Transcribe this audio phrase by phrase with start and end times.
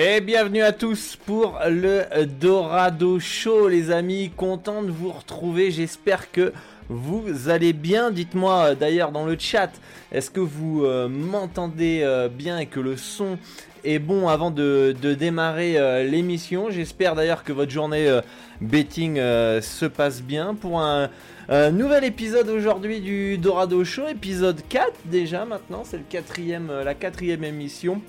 [0.00, 6.30] Et bienvenue à tous pour le Dorado Show les amis, content de vous retrouver, j'espère
[6.30, 6.52] que
[6.88, 9.72] vous allez bien, dites-moi euh, d'ailleurs dans le chat,
[10.12, 13.38] est-ce que vous euh, m'entendez euh, bien et que le son
[13.82, 18.20] est bon avant de, démarrer l'émission, j'espère d'ailleurs que votre journée
[18.60, 20.54] betting se passe bien.
[20.54, 21.10] Pour un...
[21.72, 28.00] nouvel épisode aujourd'hui du Dorado Show, épisode 4 déjà maintenant, c'est la quatrième émission.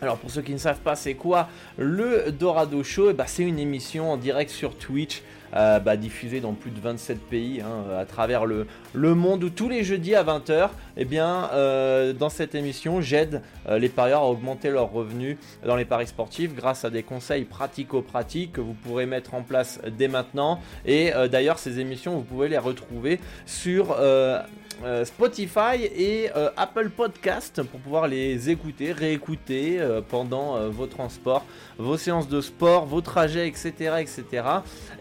[0.00, 3.58] Alors pour ceux qui ne savent pas c'est quoi le Dorado Show, ben, c'est une
[3.58, 5.22] émission en direct sur Twitch
[5.54, 9.68] euh, bah, diffusée dans plus de 27 pays hein, à travers le, monde où tous
[9.70, 10.68] les jeudis à 20h,
[10.98, 15.76] eh bien, euh, dans cette émission j'aide euh, les parieurs à augmenter leurs revenus dans
[15.76, 20.08] les paris sportifs grâce à des conseils pratico-pratiques que vous pourrez mettre en place dès
[20.08, 20.60] maintenant.
[20.84, 23.96] Et d'ailleurs ces émissions vous pouvez les retrouver sur
[25.04, 29.78] Spotify et Apple Podcast pour pouvoir les écouter, réécouter
[30.08, 31.44] pendant vos transports,
[31.78, 33.72] vos séances de sport, vos trajets, etc.
[34.00, 34.24] etc.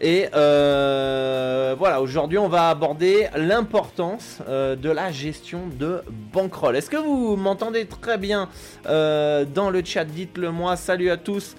[0.01, 6.01] Et voilà, aujourd'hui on va aborder l'importance de la gestion de
[6.33, 6.75] bankroll.
[6.75, 8.49] Est-ce que vous m'entendez très bien
[8.85, 10.05] dans le chat?
[10.05, 10.75] Dites-le moi.
[10.75, 11.55] Salut à tous.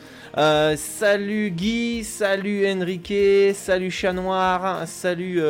[0.76, 5.40] salut Guy, salut Enrique, salut Chat Noir, salut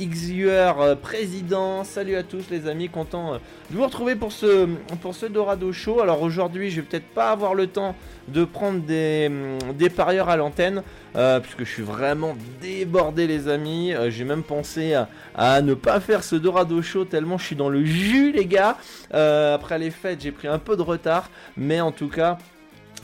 [0.00, 1.82] euh, président.
[1.82, 3.38] Salut à tous les amis, content euh,
[3.70, 4.68] de vous retrouver pour ce,
[5.00, 6.00] pour ce Dorado Show.
[6.00, 7.96] Alors aujourd'hui, je vais peut-être pas avoir le temps
[8.28, 10.82] de prendre des, mm, des parieurs à l'antenne,
[11.16, 13.92] euh, puisque je suis vraiment débordé les amis.
[14.08, 14.94] J'ai même pensé
[15.34, 18.76] à, ne pas faire ce Dorado Show tellement je suis dans le jus les gars.
[19.10, 22.38] après les fêtes, j'ai pris un peu de retard, mais en tout cas...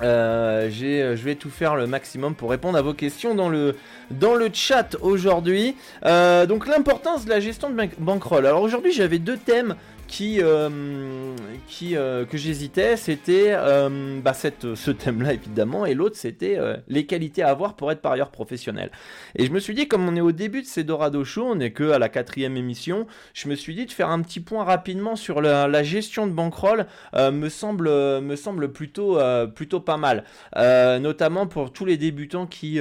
[0.03, 3.77] Euh, je vais tout faire le maximum pour répondre à vos questions dans le,
[4.11, 5.77] dans le chat aujourd'hui.
[6.05, 8.47] Euh, donc l'importance de la gestion de bankroll.
[8.47, 11.35] Alors aujourd'hui j'avais deux thèmes qui, euh,
[11.69, 17.07] qui euh, que j'hésitais, c'était euh, bah, cette, ce thème-là évidemment, et l'autre c'était les
[17.07, 18.91] qualités à avoir pour être parieur professionnel.
[19.37, 21.55] Et je me suis dit, comme on est au début de ces Dorado Show, on
[21.57, 24.65] n'est que à la quatrième émission, je me suis dit de faire un petit point
[24.65, 29.19] rapidement sur la, gestion de bankroll, me semble, me semble plutôt,
[29.55, 32.81] plutôt pas mal, notamment pour tous les débutants qui,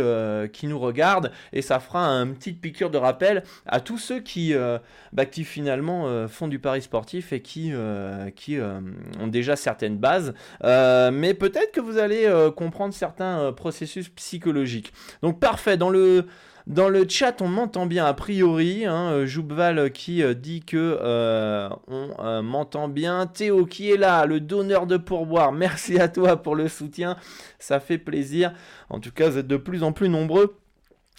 [0.53, 4.53] qui nous regardent, et ça fera un petite piqûre de rappel à tous ceux qui,
[5.12, 8.79] bah, qui finalement font du pari sportif et qui, euh, qui euh,
[9.19, 14.94] ont déjà certaines bases, euh, mais peut-être que vous allez comprendre certains processus psychologiques.
[15.22, 16.25] Donc parfait, dans le...
[16.66, 18.85] Dans le chat, on m'entend bien a priori.
[18.85, 20.97] Hein, Joubval qui dit que
[21.90, 23.28] on m'entend bien.
[23.28, 25.51] Théo qui est là, le donneur de pourboire.
[25.51, 27.18] Merci à toi pour le soutien.
[27.59, 28.53] Ça fait plaisir.
[28.90, 30.56] En tout cas, vous êtes de plus en plus nombreux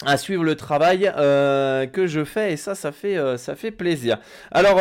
[0.03, 4.17] à suivre le travail que je fais et ça, ça fait, ça fait plaisir.
[4.49, 4.79] Alors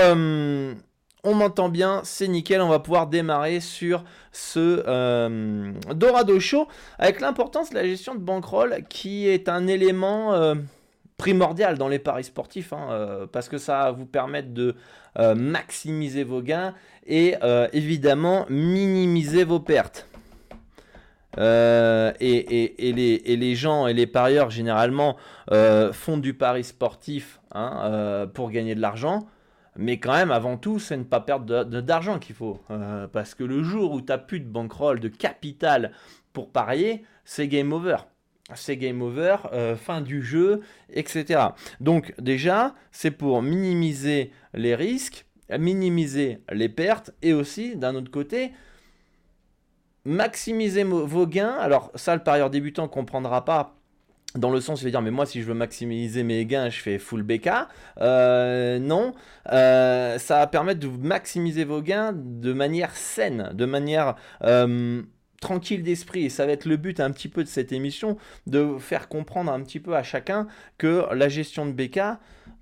[1.24, 6.68] on m'entend bien, c'est nickel, on va pouvoir démarrer sur ce euh, Dorado Show
[6.98, 10.54] avec l'importance de la gestion de bankroll qui est un élément euh,
[11.16, 14.74] primordial dans les paris sportifs hein, euh, parce que ça va vous permettre de
[15.36, 16.74] maximiser vos gains
[17.06, 17.36] et
[17.72, 20.08] évidemment minimiser vos pertes.
[21.38, 22.74] Et,
[23.38, 25.16] les, gens et les parieurs généralement
[25.92, 29.28] font du pari sportif hein, pour gagner de l'argent.
[29.76, 32.60] Mais quand même, avant tout, c'est ne pas perdre d'argent qu'il faut.
[32.70, 35.92] Euh, parce que le jour où tu n'as plus de bankroll, de capital
[36.32, 37.96] pour parier, c'est game over.
[38.54, 40.60] C'est game over, euh, fin du jeu,
[40.92, 41.40] etc.
[41.80, 45.24] Donc déjà, c'est pour minimiser les risques,
[45.58, 48.52] minimiser les pertes et aussi, d'un autre côté,
[50.04, 51.56] maximiser vos gains.
[51.58, 53.73] Alors ça, le parieur débutant ne comprendra pas
[54.36, 56.80] dans le sens, je vais dire, mais moi, si je veux maximiser mes gains, je
[56.80, 57.50] fais full BK.
[58.00, 59.14] Euh, non,
[59.52, 65.02] euh, ça va permettre de maximiser vos gains de manière saine, de manière euh,
[65.40, 66.24] tranquille d'esprit.
[66.24, 68.16] Et ça va être le but un petit peu de cette émission,
[68.48, 70.48] de faire comprendre un petit peu à chacun
[70.78, 72.00] que la gestion de BK,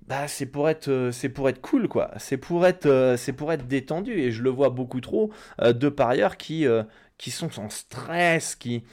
[0.07, 3.67] bah, c'est pour être c'est pour être cool quoi c'est pour être c'est pour être
[3.67, 5.31] détendu et je le vois beaucoup trop
[5.63, 6.67] de parieurs qui
[7.17, 8.83] qui sont en stress qui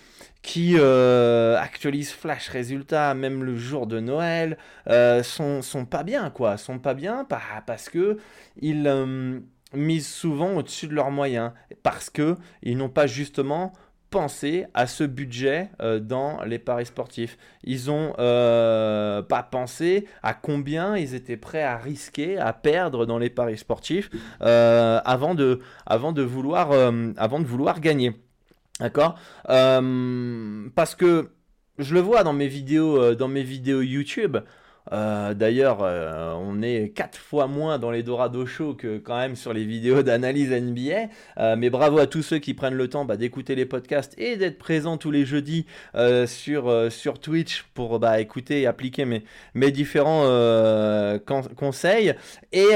[0.78, 4.58] euh, actualisent flash résultats même le jour de Noël
[4.88, 6.56] euh, sont, sont pas bien quoi.
[6.56, 8.18] Sont pas bien parce que
[8.60, 9.40] ils euh,
[9.74, 11.52] misent souvent au-dessus de leurs moyens.
[11.82, 13.72] Parce que ils n'ont pas justement
[14.10, 15.70] pensé à ce budget
[16.00, 17.38] dans les paris sportifs.
[17.64, 23.30] Ils n'ont pas pensé à combien ils étaient prêts à risquer, à perdre dans les
[23.30, 24.10] paris sportifs
[24.40, 26.70] avant, de, avant, de vouloir,
[27.80, 28.14] gagner.
[28.80, 29.18] D'accord?
[29.50, 31.30] Euh, Parce que
[31.78, 34.38] je le vois dans mes vidéos, euh, dans mes vidéos YouTube.
[34.92, 39.52] Euh, d'ailleurs, on est quatre fois moins dans les Dorado Show que quand même sur
[39.52, 41.56] les vidéos d'analyse NBA.
[41.56, 44.58] mais bravo à tous ceux qui prennent le temps bah, d'écouter les podcasts et d'être
[44.58, 45.66] présents tous les jeudis
[46.26, 49.24] sur, sur Twitch pour bah, écouter et appliquer mes,
[49.54, 50.26] mes différents
[51.56, 52.14] conseils.
[52.52, 52.66] Et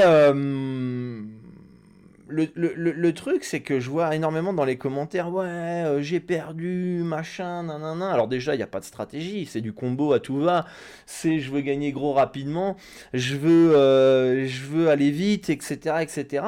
[2.27, 6.19] le, le, le, truc, c'est que je vois énormément dans les commentaires, ouais, euh, j'ai
[6.19, 8.11] perdu, machin, nanana.
[8.11, 10.65] Alors déjà, il n'y a pas de stratégie, c'est du combo à tout va.
[11.05, 12.75] C'est je veux gagner gros rapidement,
[13.13, 16.43] je veux, euh, je veux aller vite, etc., etc.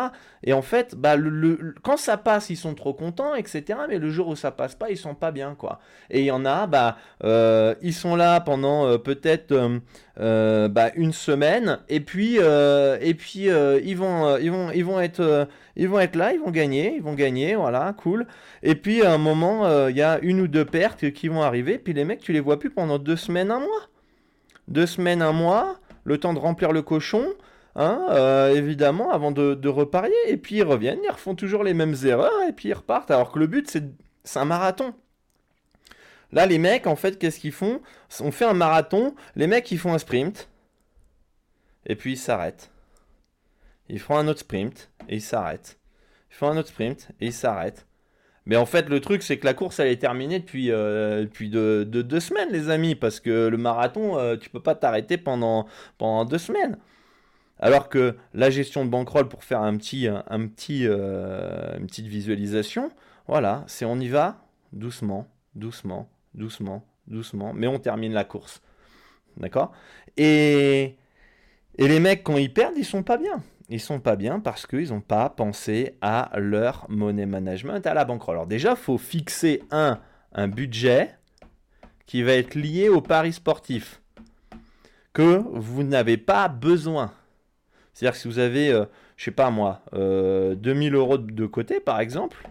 [0.48, 1.18] Et en fait, bah,
[1.84, 3.80] quand ça passe, ils sont trop contents, etc.
[3.90, 5.82] Mais le jour où ça passe pas, ils sont pas bien, quoi.
[6.10, 6.96] Et il y en a, bah,
[7.26, 9.54] euh, ils sont là pendant euh, peut-être
[10.22, 15.50] euh, bah, une semaine, et puis, et puis ils vont, ils vont, ils vont être,
[15.76, 18.26] ils vont être là, ils vont gagner, ils vont gagner, voilà, cool.
[18.64, 21.78] Et puis à un moment, il y a une ou deux pertes qui vont arriver,
[21.78, 23.90] puis les mecs, tu les vois plus pendant deux semaines, un mois,
[24.70, 27.34] deux semaines, un mois, le temps de remplir le cochon.
[27.80, 30.16] Hein, euh, évidemment, avant de, reparier.
[30.28, 33.12] Et puis ils reviennent, ils refont toujours les mêmes erreurs, et puis ils repartent.
[33.12, 34.94] Alors que le but, c'est un marathon.
[36.34, 37.82] Là, les mecs, en fait, qu'est-ce qu'ils font?
[38.20, 40.50] On fait un marathon, les mecs, ils font un sprint,
[41.86, 42.72] et puis ils s'arrêtent.
[43.90, 45.80] Ils font un autre sprint, et ils s'arrêtent.
[46.32, 47.86] Ils font un autre sprint, et ils s'arrêtent.
[48.46, 51.50] Mais en fait, le truc, c'est que la course, elle est terminée depuis, euh, depuis
[51.50, 55.68] de, deux semaines, les amis, parce que le marathon, euh, tu peux pas t'arrêter pendant,
[55.98, 56.78] pendant deux semaines.
[57.60, 62.08] Alors que la gestion de bankroll, pour faire un petit, un petit, euh, une petite
[62.08, 62.92] visualisation,
[63.28, 64.38] voilà, c'est on y va
[64.74, 68.62] doucement, doucement, doucement, doucement, mais on termine la course.
[69.38, 69.72] D'accord?
[70.18, 70.96] Et,
[71.80, 73.44] les mecs, quand ils perdent, ils sont pas bien.
[73.70, 78.06] Ils sont pas bien parce qu'ils n'ont pas pensé à leur money management, à la
[78.06, 78.36] bankroll.
[78.36, 81.16] Alors déjà, il faut fixer un budget
[82.06, 84.02] qui va être lié au pari sportif
[85.18, 87.12] que vous n'avez pas besoin.
[87.98, 88.86] C'est-à-dire que si vous avez, je euh,
[89.16, 92.48] je sais pas moi, 2000 euh, euros de côté par exemple,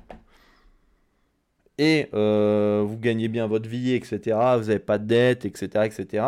[1.79, 6.27] et euh, vous gagnez bien votre vie, etc., vous n'avez pas de dette, etc., etc.,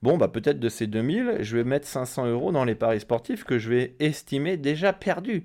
[0.00, 3.44] bon, bah peut-être de ces 2000, je vais mettre 500 euros dans les paris sportifs
[3.44, 5.44] que je vais estimer déjà perdus.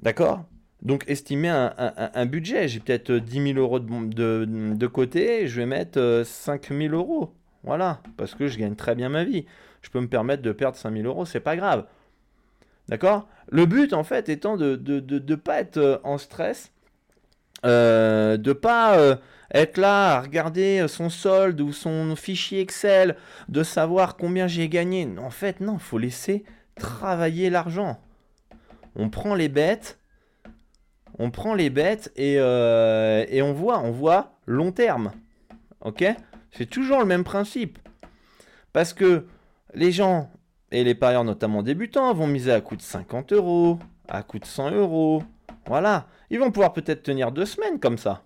[0.00, 0.46] D'accord?
[0.80, 6.22] Donc estimer un, budget, j'ai peut-être 10 000 euros de, de, côté, je vais mettre
[6.24, 7.34] 5 000 euros.
[7.62, 9.44] Voilà, parce que je gagne très bien ma vie
[9.84, 11.84] je peux me permettre de perdre 5000 euros, c'est pas grave.
[12.88, 13.28] D'accord?
[13.48, 16.72] Le but, en fait, étant de ne de, pas être euh, en stress,
[17.66, 19.16] euh, de pas euh,
[19.52, 23.16] être là à regarder son solde ou son fichier Excel,
[23.48, 25.06] de savoir combien j'ai gagné.
[25.18, 26.44] En fait, non, il faut laisser
[26.76, 28.00] travailler l'argent.
[28.96, 29.98] On prend les bêtes,
[31.18, 35.12] on prend les bêtes et, et on voit, on voit long terme.
[35.82, 36.04] Ok?
[36.52, 37.78] C'est toujours le même principe.
[38.72, 39.26] Parce que
[39.74, 40.30] les gens
[40.70, 43.78] et les parieurs, notamment débutants, vont miser à coût de 50 euros,
[44.08, 45.22] à coût de 100 euros.
[45.66, 46.06] Voilà.
[46.30, 48.22] Ils vont pouvoir peut-être tenir deux semaines comme ça.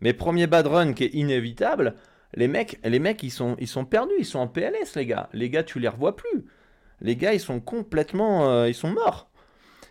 [0.00, 1.94] Mais premier bad run qui est inévitable,
[2.34, 3.56] les mecs, les mecs ils, sont,
[3.88, 5.28] perdus, ils sont en PLS, les gars.
[5.32, 6.46] Les gars, tu les revois plus.
[7.00, 8.50] Les gars, ils sont complètement.
[8.50, 9.30] Euh, ils sont morts.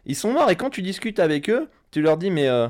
[0.05, 0.50] Ils sont morts.
[0.51, 2.67] Et quand tu discutes avec eux, tu leur dis Mais euh,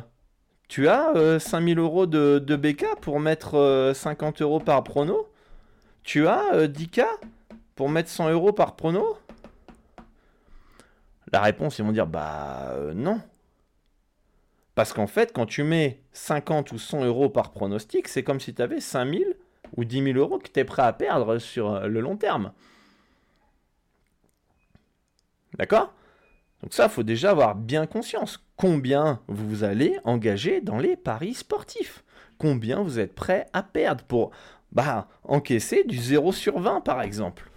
[0.68, 5.28] tu as 5000 euh, euros de, de BK pour mettre 50 euros par prono?
[6.04, 7.06] Tu as 10K
[7.76, 9.18] pour mettre 100 euros par prono?
[11.32, 13.22] La réponse, ils vont dire bah euh, non.
[14.74, 18.54] Parce qu'en fait, quand tu mets 50 ou 100 euros par pronostic, c'est comme si
[18.54, 19.36] tu avais 5000
[19.78, 22.52] ou 10 000 euros que tu es prêt à perdre sur euh, le long terme.
[25.58, 25.94] D'accord?
[26.62, 28.44] Donc ça, il faut déjà avoir bien conscience.
[28.58, 32.04] Combien vous allez engager dans les paris sportifs?
[32.38, 34.32] Combien vous êtes prêt à perdre pour
[34.72, 37.50] bah, encaisser du 0 sur 20 par exemple?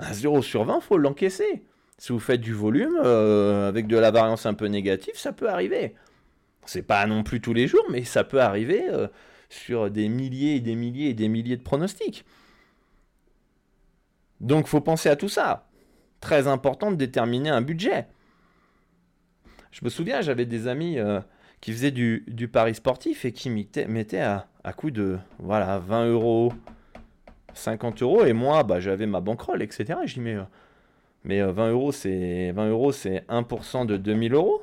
[0.00, 1.62] Un 0 sur 20, faut l'encaisser.
[1.98, 5.50] Si vous faites du volume euh, avec de la variance un peu négative, ça peut
[5.50, 5.94] arriver.
[6.64, 9.08] C'est pas non plus tous les jours, mais ça peut arriver euh,
[9.50, 12.24] sur des milliers et des milliers et des milliers de pronostics.
[14.40, 15.68] Donc faut penser à tout ça.
[16.20, 18.06] Très important de déterminer un budget.
[19.70, 21.20] Je me souviens, j'avais des amis euh,
[21.60, 26.54] qui faisaient du, pari sportif et qui mettaient à, à coup de voilà 20 euros,
[27.54, 29.98] 50 euros, et moi bah, j'avais ma bankroll, etc.
[30.04, 30.42] je dis mais, euh,
[31.24, 34.62] mais 20 euh, euros c'est 20 euros c'est 1% de 2000 euros.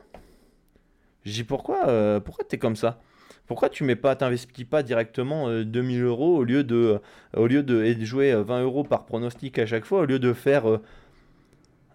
[1.26, 3.00] Je dis pourquoi euh, pourquoi t'es comme ça?
[3.48, 7.00] Pourquoi tu mets pas t'investis pas directement 2000 euros au lieu de
[7.36, 10.66] au lieu de, jouer 20 euros par pronostic à chaque fois au lieu de faire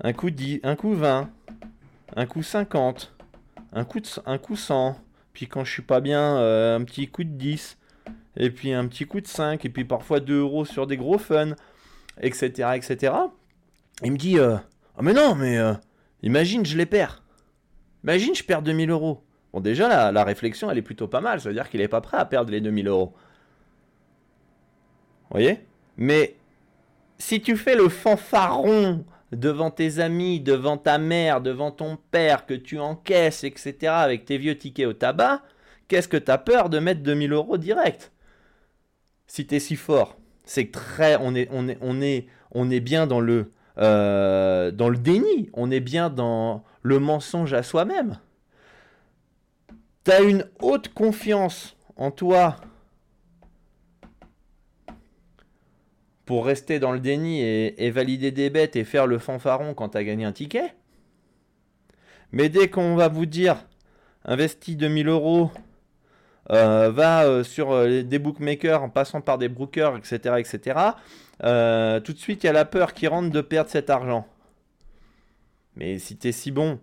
[0.02, 1.30] un coup 10, un coup 20,
[2.16, 3.14] un coup 50,
[3.74, 4.96] un coup, un coup 100,
[5.34, 6.36] puis quand je suis pas bien,
[6.74, 7.76] un petit coup de 10,
[8.36, 11.18] et puis un petit coup de 5, et puis parfois 2 euros sur des gros
[11.18, 11.54] fun,
[12.20, 12.70] etc.
[12.74, 13.14] etc.
[14.02, 14.56] Il me dit euh,
[14.98, 15.74] oh mais non, mais euh,
[16.22, 17.22] imagine, je les perds.
[18.04, 19.22] Imagine, je perds 2000 euros.
[19.52, 21.40] Bon, déjà, la, la réflexion, elle est plutôt pas mal.
[21.40, 23.12] Ça veut dire qu'il est pas prêt à perdre les 2000 euros.
[25.24, 25.60] Vous voyez?
[25.96, 26.36] Mais
[27.18, 32.54] si tu fais le fanfaron devant tes amis, devant ta mère, devant ton père, que
[32.54, 35.42] tu encaisses, etc., avec tes vieux tickets au tabac,
[35.88, 38.11] qu'est-ce que tu as peur de mettre 2000 euros direct?
[39.32, 44.98] Si tu es si fort, c'est très, on est, bien dans le, euh, dans le
[44.98, 48.18] déni, on est bien dans le mensonge à soi-même.
[50.04, 52.56] Tu as une haute confiance en toi
[56.26, 59.96] pour rester dans le déni et, valider des bêtes et faire le fanfaron quand tu
[59.96, 60.74] as gagné un ticket.
[62.32, 63.66] Mais dès qu'on va vous dire
[64.26, 65.50] investis 2000 euros
[66.48, 70.80] va euh, sur euh, des bookmakers en passant par des brokers, etc., etc.,
[72.04, 74.26] tout de suite il y a la peur qui rentre de perdre cet argent.
[75.76, 76.78] Mais si tu es si bon,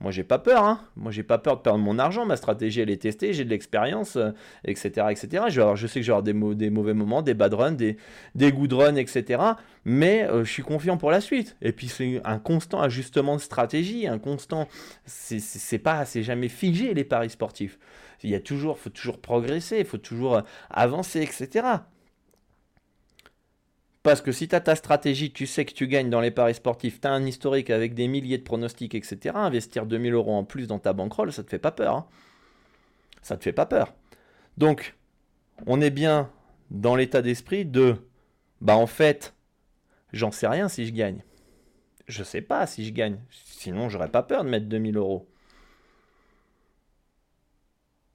[0.00, 0.80] moi j'ai pas peur, hein.
[0.94, 3.50] Moi j'ai pas peur de perdre mon argent, ma stratégie elle est testée, j'ai de
[3.50, 4.16] l'expérience,
[4.64, 5.44] etc., etc.
[5.48, 7.96] Je, je sais que je vais avoir des, des, mauvais moments, des bad runs, des,
[8.36, 9.42] des good runs, etc.
[9.84, 11.56] Mais je suis confiant pour la suite.
[11.62, 14.68] Et puis c'est un constant ajustement de stratégie, un constant,
[15.06, 17.78] c'est pas, c'est jamais figé les paris sportifs
[18.26, 21.64] il y a toujours, faut toujours progresser, il faut toujours euh, avancer, etc.
[24.02, 26.54] Parce que si tu as ta stratégie, tu sais que tu gagnes dans les paris
[26.54, 29.36] sportifs, tu as un historique avec des milliers de pronostics, etc.
[29.36, 31.94] Investir 2000 euros en plus dans ta bankroll, ça te fait pas peur.
[31.94, 32.06] Hein.
[33.22, 33.94] Ça te fait pas peur.
[34.58, 34.96] Donc,
[35.66, 36.30] on est bien
[36.72, 37.96] dans l'état d'esprit de,
[38.60, 39.34] bah en fait,
[40.12, 41.22] j'en sais rien si je gagne.
[42.08, 43.18] Je sais pas si je gagne.
[43.30, 45.28] Sinon, j'aurais pas peur de mettre 2000 euros.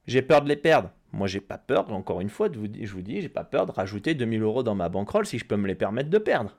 [0.08, 0.92] J'ai peur de les perdre.
[1.14, 2.60] Moi, j'ai pas peur, encore une fois, je
[2.94, 5.58] vous dis, j'ai pas peur de rajouter 2000 euros dans ma bankroll si je peux
[5.58, 6.58] me les permettre de perdre.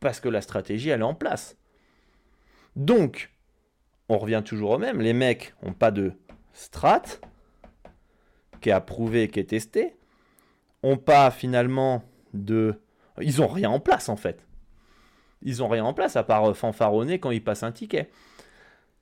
[0.00, 1.56] Parce que la stratégie, elle est en place.
[2.76, 3.30] Donc,
[4.08, 5.00] on revient toujours au même.
[5.00, 6.12] Les mecs n'ont pas de
[6.54, 7.02] strat
[8.60, 9.96] qui est approuvé, qui est testé.
[10.82, 12.80] Ont pas finalement de.
[13.20, 14.46] Ils ont rien en place en fait.
[15.42, 18.10] Ils ont rien en place à part fanfaronner quand ils passent un ticket.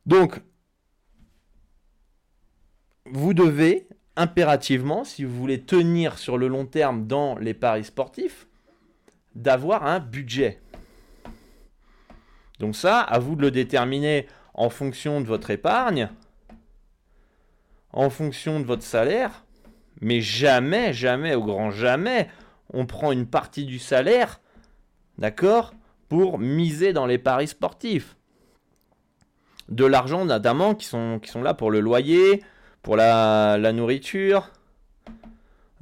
[0.07, 0.41] Donc,
[3.13, 8.47] vous devez impérativement, si vous voulez tenir sur le long terme dans les paris sportifs,
[9.35, 10.61] d'avoir un budget.
[12.59, 16.11] Donc ça, à vous de le déterminer en fonction de votre épargne,
[17.93, 19.45] en fonction de votre salaire,
[20.01, 22.29] mais jamais, jamais, au grand jamais,
[22.73, 24.41] on prend une partie du salaire,
[25.19, 25.73] d'accord,
[26.09, 28.17] pour miser dans les paris sportifs.
[29.69, 32.43] De l'argent notamment qui sont, qui sont là pour le loyer,
[32.83, 34.51] pour la, nourriture,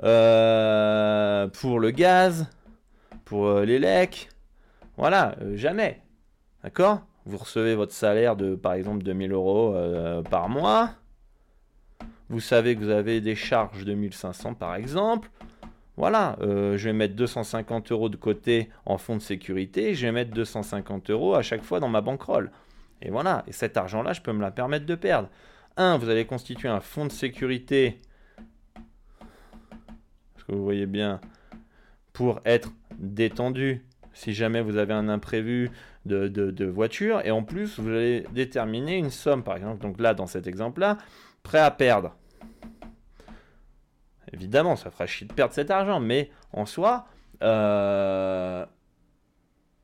[0.02, 2.46] euh, pour le gaz,
[3.24, 4.28] pour euh, les lecs.
[4.96, 6.02] Voilà, euh, jamais.
[6.64, 7.02] D'accord?
[7.24, 9.76] Vous recevez votre salaire de, par exemple, 2000 euros
[10.30, 10.92] par mois.
[12.30, 15.30] Vous savez que vous avez des charges de 1500 par exemple.
[15.98, 19.94] Voilà, je vais mettre 250 euros de côté en fonds de sécurité.
[19.94, 22.50] Je vais mettre 250 euros à chaque fois dans ma banquerolle.
[23.02, 25.28] Et voilà, et cet argent-là, je peux me la permettre de perdre.
[25.78, 28.00] 1, vous allez constituer un fonds de sécurité,
[30.36, 31.20] ce que vous voyez bien,
[32.12, 35.70] pour être détendu si jamais vous avez un imprévu
[36.04, 37.24] de, voiture.
[37.24, 40.98] Et en plus, vous allez déterminer une somme, par exemple, donc là, dans cet exemple-là,
[41.44, 42.16] prêt à perdre.
[44.32, 47.06] Évidemment, ça fera chier de perdre cet argent, mais en soi,
[47.42, 48.66] euh,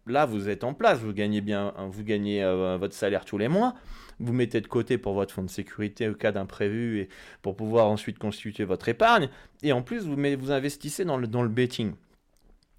[0.07, 2.45] là, vous êtes en place, vous gagnez bien, vous gagnez
[2.79, 3.75] votre salaire tous les mois
[4.21, 7.09] vous mettez de côté pour votre fonds de sécurité au cas d'imprévu et
[7.42, 9.28] pour pouvoir ensuite constituer votre épargne.
[9.62, 11.94] Et en plus, vous, vous investissez dans le, dans le betting,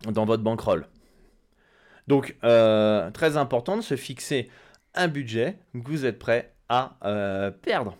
[0.10, 0.88] dans votre bankroll.
[2.08, 4.50] Donc, euh, très important de se fixer
[4.94, 7.98] un budget que vous êtes prêt à euh, perdre.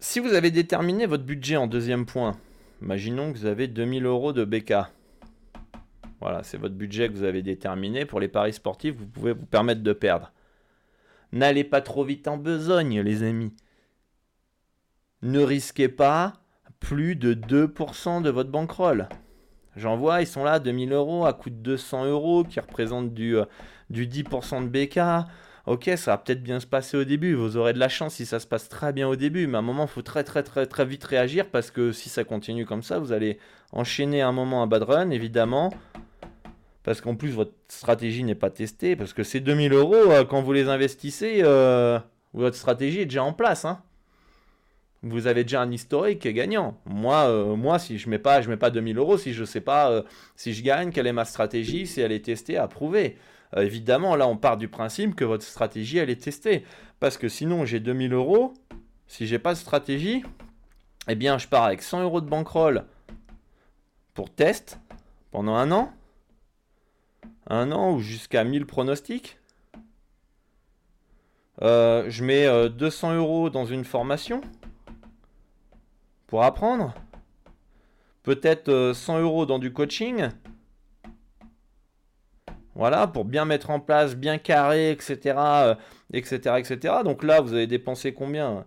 [0.00, 2.36] Si vous avez déterminé votre budget en deuxième point,
[2.82, 4.74] imaginons que vous avez 2000 euros de BK.
[6.20, 8.04] Voilà, c'est votre budget que vous avez déterminé.
[8.04, 10.32] Pour les paris sportifs, vous pouvez vous permettre de perdre.
[11.32, 13.54] N'allez pas trop vite en besogne, les amis.
[15.22, 16.34] Ne risquez pas
[16.80, 19.08] plus de 2% de votre bankroll.
[19.76, 23.36] J'en vois, ils sont là, 2000 euros à coût de 200 euros, qui représentent du,
[23.36, 23.44] euh,
[23.90, 25.28] du 10% de BK.
[25.66, 27.34] Ok, ça va peut-être bien se passer au début.
[27.34, 29.46] Vous aurez de la chance si ça se passe très bien au début.
[29.46, 32.08] Mais à un moment, il faut très, très, très, très vite réagir parce que si
[32.08, 33.38] ça continue comme ça, vous allez
[33.72, 35.70] enchaîner un moment un bad run, évidemment
[36.88, 40.40] parce qu'en plus votre stratégie n'est pas testée, parce que ces 2000 euros, euh, quand
[40.40, 41.98] vous les investissez, euh,
[42.32, 43.66] votre stratégie est déjà en place.
[43.66, 43.82] Hein.
[45.02, 46.80] Vous avez déjà un historique gagnant.
[46.86, 50.02] Moi, euh, moi si je mets mets pas 2000 euros, si je ne sais pas
[50.34, 53.18] si je gagne, quelle est ma stratégie, si elle est testée, approuvée.
[53.54, 56.64] évidemment, là, on part du principe que votre stratégie, elle est testée.
[57.00, 58.54] Parce que sinon, j'ai 2000 euros,
[59.08, 60.24] si j'ai pas de stratégie,
[61.06, 62.84] eh bien, je pars avec 100 euros de bankroll
[64.14, 64.80] pour test
[65.30, 65.92] pendant un an
[67.48, 69.38] un an ou jusqu'à 1000 pronostics?
[71.62, 74.40] Euh, je mets 200 euh, euros dans une formation
[76.26, 76.94] pour apprendre?
[78.22, 80.28] Peut-être 100 euh, euros dans du coaching?
[82.74, 85.74] Voilà, pour bien mettre en place, bien carré, etc.
[86.12, 86.94] etc., etc.
[87.02, 88.64] Donc là, vous avez dépensé combien?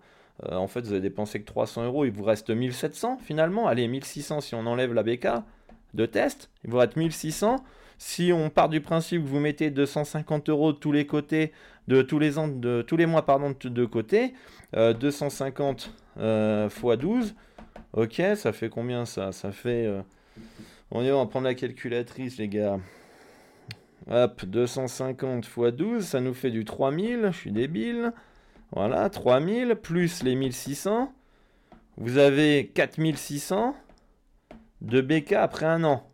[0.50, 2.03] En fait, vous avez dépensé que 300 euros.
[2.03, 3.67] Il vous reste 1700 finalement.
[3.67, 5.27] Allez, 1600 si on enlève la BK
[5.93, 6.50] de test.
[6.65, 7.63] Il vous reste 1600.
[8.03, 11.51] Si on part du principe que vous mettez 250 euros de tous les côtés,
[11.88, 14.34] de tous les, ans, de, tous les mois pardon, de côtés,
[14.74, 17.36] 250 euh, x 12,
[17.93, 19.31] ok, ça fait combien ça?
[19.31, 19.86] Ça fait...
[19.86, 20.01] Euh,
[20.89, 22.79] on, va prendre la calculatrice les gars.
[24.09, 28.14] Hop, 250 x 12, ça nous fait du 3000, je suis débile.
[28.72, 31.14] Voilà, 3000 plus les 1600.
[31.98, 33.75] Vous avez 4600
[34.81, 36.10] de BK après un an.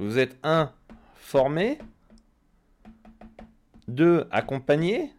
[0.00, 0.72] Vous êtes un
[1.14, 1.76] formé,
[3.86, 5.12] deux accompagné,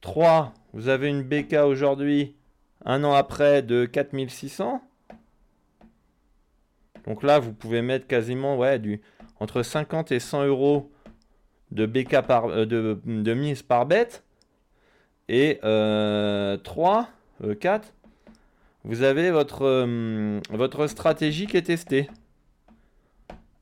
[0.00, 2.36] trois vous avez une BK aujourd'hui,
[2.84, 4.80] un an après de 4600.
[7.04, 9.00] Donc là, vous pouvez mettre quasiment du,
[9.40, 10.92] entre 50 et 100 euros
[11.72, 14.22] de BK par, euh, de, mise par bête.
[15.28, 17.08] Et euh, 3,
[17.58, 17.92] 4,
[18.84, 22.08] vous avez votre, euh, votre stratégie qui est testée.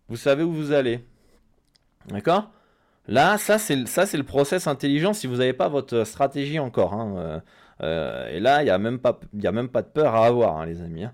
[0.09, 1.05] Vous savez où vous allez.
[2.09, 2.51] D'accord?
[3.09, 6.93] Là, ça c'est, ça, c'est le process intelligent si vous n'avez pas votre stratégie encore.
[6.93, 7.15] Hein.
[7.17, 7.41] Euh,
[7.83, 10.59] euh, et là, il n'y a, même pas, a même pas de peur à avoir,
[10.59, 11.05] hein, les amis.
[11.05, 11.13] Hein.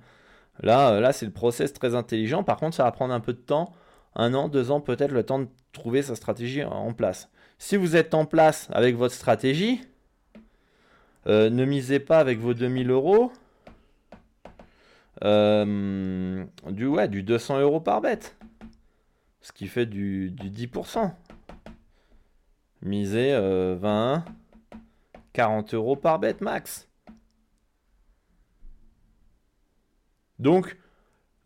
[0.61, 2.43] Là, là c'est le process très intelligent.
[2.43, 3.73] Par contre, ça va prendre un peu de temps.
[4.15, 7.31] Un an, deux ans, peut-être le temps de trouver sa stratégie en place.
[7.59, 9.81] Si vous êtes en place avec votre stratégie,
[11.27, 13.33] ne misez pas avec vos 2000 euros.
[15.25, 18.37] Euh, du, ouais, du 200 euros par bête.
[19.41, 21.13] Ce qui fait du, du 10%.
[22.83, 23.39] Miser
[23.77, 24.25] 20,
[25.33, 26.89] 40 euros par bête max.
[30.39, 30.77] Donc,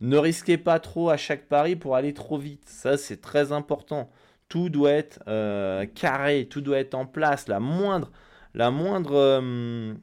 [0.00, 2.68] ne risquez pas trop à chaque pari pour aller trop vite.
[2.68, 4.10] Ça, c'est très important.
[4.48, 7.48] Tout doit être euh, carré, tout doit être en place.
[7.48, 8.10] La moindre,
[8.54, 9.94] la moindre, euh,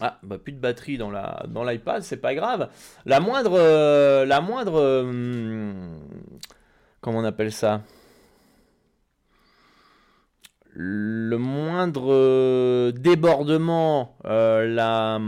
[0.00, 2.70] ah, bah plus de batterie dans la dans l'iPad, c'est pas grave.
[3.04, 5.82] La moindre euh, la moindre euh,
[7.00, 7.82] comment on appelle ça?
[10.72, 15.18] Le moindre euh, débordement, la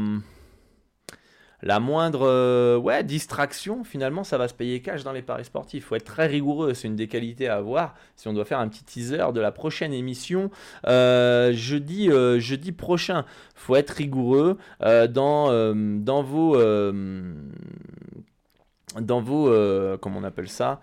[1.63, 5.85] la moindre euh, ouais, distraction, finalement, ça va se payer cash dans les paris sportifs.
[5.85, 7.95] Il faut être très rigoureux, c'est une des qualités à avoir.
[8.17, 10.51] Si on doit faire un petit teaser de la prochaine émission,
[10.87, 16.57] euh, jeudi, euh, jeudi prochain, faut être rigoureux dans, dans vos...
[19.01, 19.49] dans vos...
[19.53, 20.81] on appelle ça?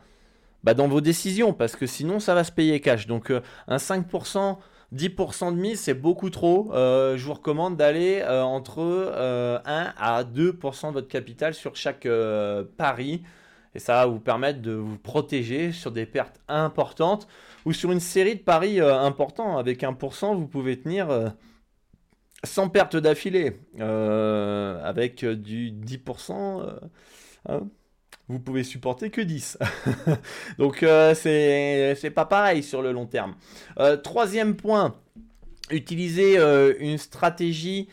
[0.63, 3.07] Bah, Dans vos décisions, parce que sinon, ça va se payer cash.
[3.07, 3.31] Donc,
[3.67, 4.57] un 5%...
[4.95, 6.73] 10% de mise, c'est beaucoup trop.
[6.73, 11.75] Euh, je vous recommande d'aller euh, entre 1 euh, à 2% de votre capital sur
[11.75, 12.07] chaque
[12.77, 13.23] pari.
[13.75, 17.27] Et ça va vous permettre de vous protéger sur des pertes importantes
[17.65, 19.57] ou sur une série de paris importants.
[19.59, 21.33] Avec 1%, vous pouvez tenir
[22.43, 26.65] sans perte d'affilée, avec du 10%,
[27.47, 27.67] hein,
[28.29, 29.57] vous pouvez supporter que 10.
[30.57, 33.35] Donc c'est pas pareil sur le long terme.
[34.03, 34.95] troisième point,
[35.71, 36.37] utilisez
[36.79, 37.89] une stratégie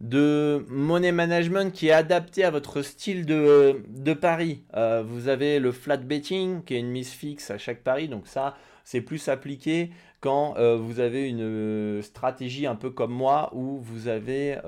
[0.00, 4.62] de money management qui est adapté à votre style de, de pari.
[4.74, 8.26] Euh, vous avez le flat betting qui est une mise fixe à chaque pari, donc
[8.26, 9.90] ça c'est plus appliqué
[10.20, 14.58] quand euh, vous avez une euh, stratégie un peu comme moi où vous avez,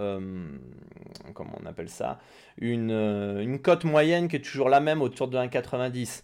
[1.34, 2.18] comment on appelle ça,
[2.58, 6.22] une, une cote moyenne qui est toujours la même autour de 1,90.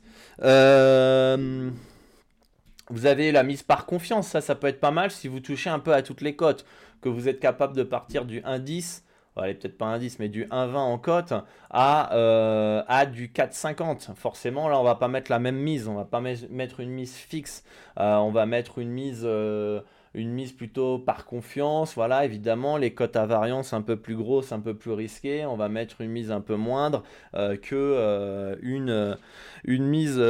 [2.91, 5.71] vous avez la mise par confiance, ça ça peut être pas mal si vous touchez
[5.71, 6.64] un peu à toutes les cotes
[7.03, 9.03] que vous êtes capable de partir du 1,10,
[9.40, 11.33] allez peut-être pas un 10, mais du 1,20 en cote
[11.70, 14.14] à, euh, du 4,50.
[14.14, 17.14] Forcément, là, on va pas mettre la même mise, on va pas mettre une mise
[17.14, 17.64] fixe,
[17.98, 19.22] euh, on va mettre une mise...
[19.24, 19.81] Euh,
[20.14, 24.53] une mise plutôt par confiance, voilà, évidemment, les cotes à variance un peu plus grosses,
[24.53, 29.18] un peu plus risquées, on va mettre une mise un peu moindre que une,
[29.64, 30.20] une mise,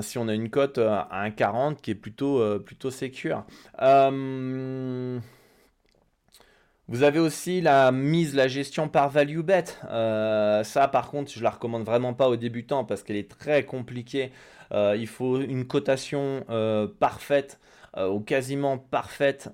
[0.00, 3.44] si on a une cote à 1,40 qui est plutôt, plutôt sécure.
[6.90, 9.62] Vous avez aussi la mise, la gestion par value bet.
[9.88, 13.64] Euh, ça, par contre, je la recommande vraiment pas aux débutants parce qu'elle est très
[13.64, 14.32] compliquée.
[14.72, 17.60] Euh, il faut une cotation euh, parfaite
[17.96, 19.50] ou quasiment parfaite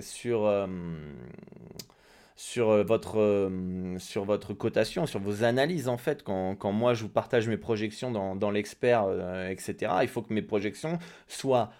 [0.00, 0.68] sur
[2.36, 3.50] sur votre,
[3.98, 6.22] sur votre cotation, sur vos analyses en fait.
[6.22, 9.06] Quand, moi je vous partage mes projections dans l'expert,
[9.50, 11.72] etc., il faut que mes projections soient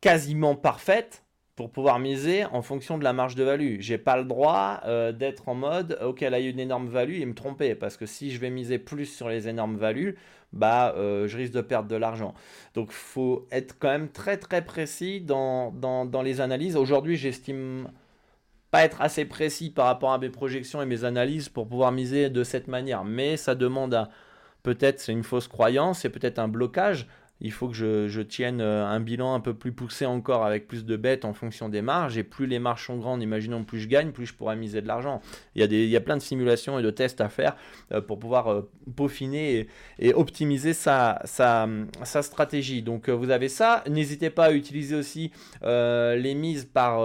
[0.00, 1.23] quasiment parfaites
[1.56, 3.76] pour pouvoir miser en fonction de la marge de value.
[3.78, 7.20] J'ai pas le droit euh, d'être en mode ok elle a eu une énorme value
[7.20, 10.16] et me tromper parce que si je vais miser plus sur les énormes values,
[10.52, 12.34] bah euh, je risque de perdre de l'argent.
[12.74, 16.76] Donc faut être quand même très très précis dans, dans, les analyses.
[16.76, 17.88] Aujourd'hui j'estime
[18.72, 22.30] pas être assez précis par rapport à mes projections et mes analyses pour pouvoir miser
[22.30, 24.08] de cette manière, mais ça demande à
[24.64, 27.06] peut-être c'est une fausse croyance, c'est peut-être un blocage
[27.40, 30.84] il faut que je, tienne euh, un bilan un peu plus poussé encore avec plus
[30.84, 32.16] de bêtes en fonction des marges.
[32.16, 34.86] Et plus les marges sont grandes, imaginons plus je gagne, plus je pourrais miser de
[34.86, 35.20] l'argent.
[35.54, 37.56] Il, y a il plein de simulations et de tests à faire
[37.92, 39.66] euh, pour pouvoir euh, peaufiner
[39.98, 41.20] et, optimiser sa,
[42.22, 42.82] stratégie.
[42.82, 43.82] Donc vous avez ça.
[43.90, 47.04] N'hésitez pas à utiliser aussi les mises par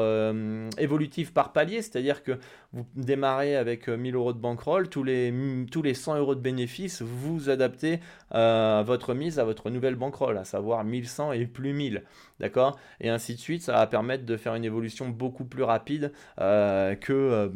[0.78, 2.38] évolutives par palier, c'est-à-dire que
[2.74, 5.34] vous démarrez avec 1000 euros de bankroll, tous les,
[5.72, 8.00] tous les 100 euros de bénéfices, vous adaptez
[8.32, 12.04] votre mise à votre nouvelle bankroll à savoir 1100 et plus 1000.
[12.40, 12.80] D'accord?
[13.02, 16.96] Et ainsi de suite, ça va permettre de faire une évolution beaucoup plus rapide euh,
[16.96, 17.14] que...
[17.14, 17.50] Euh,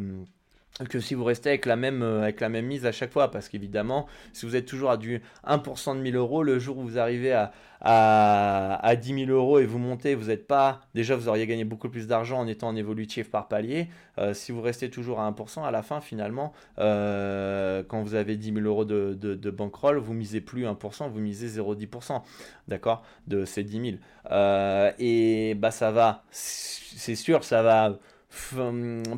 [0.90, 3.30] que si vous restez avec la même, euh, avec la même mise à chaque fois.
[3.32, 6.84] Parce qu'évidemment, si vous êtes toujours à du 1% de 1000 euros, le jour où
[6.84, 10.82] vous arrivez à, à, à 10 000 euros et vous montez, vous n'êtes pas.
[10.96, 13.88] Déjà, vous auriez gagné beaucoup plus d'argent en étant en évolutif par palier.
[14.18, 18.36] Euh, si vous restez toujours à 1%, à la fin, finalement, euh, quand vous avez
[18.38, 22.22] 10 000 euros de, de, de bankroll, vous misez plus 1%, vous misez 0,10%.
[22.68, 23.98] D'accord De ces 10 000.
[24.32, 27.98] Euh, et bah, ça va, c'est sûr, ça va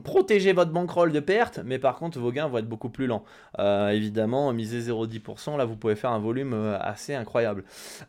[0.03, 3.23] protéger votre bankroll de perte, mais par contre vos gains vont être beaucoup plus lents.
[3.59, 7.63] Euh, évidemment, miser 0,10%, là vous pouvez faire un volume euh, assez incroyable.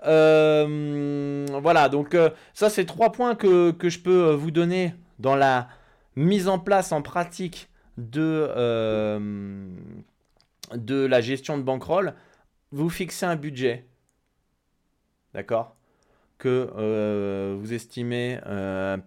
[0.07, 2.17] Euh, voilà, donc
[2.55, 5.69] ça c'est trois points que, je peux vous donner dans la
[6.17, 8.51] mise en place en pratique de,
[10.75, 12.15] de la gestion de bankroll.
[12.73, 13.87] Vous fixez un budget,
[15.35, 15.77] d'accord,
[16.39, 18.41] que vous estimez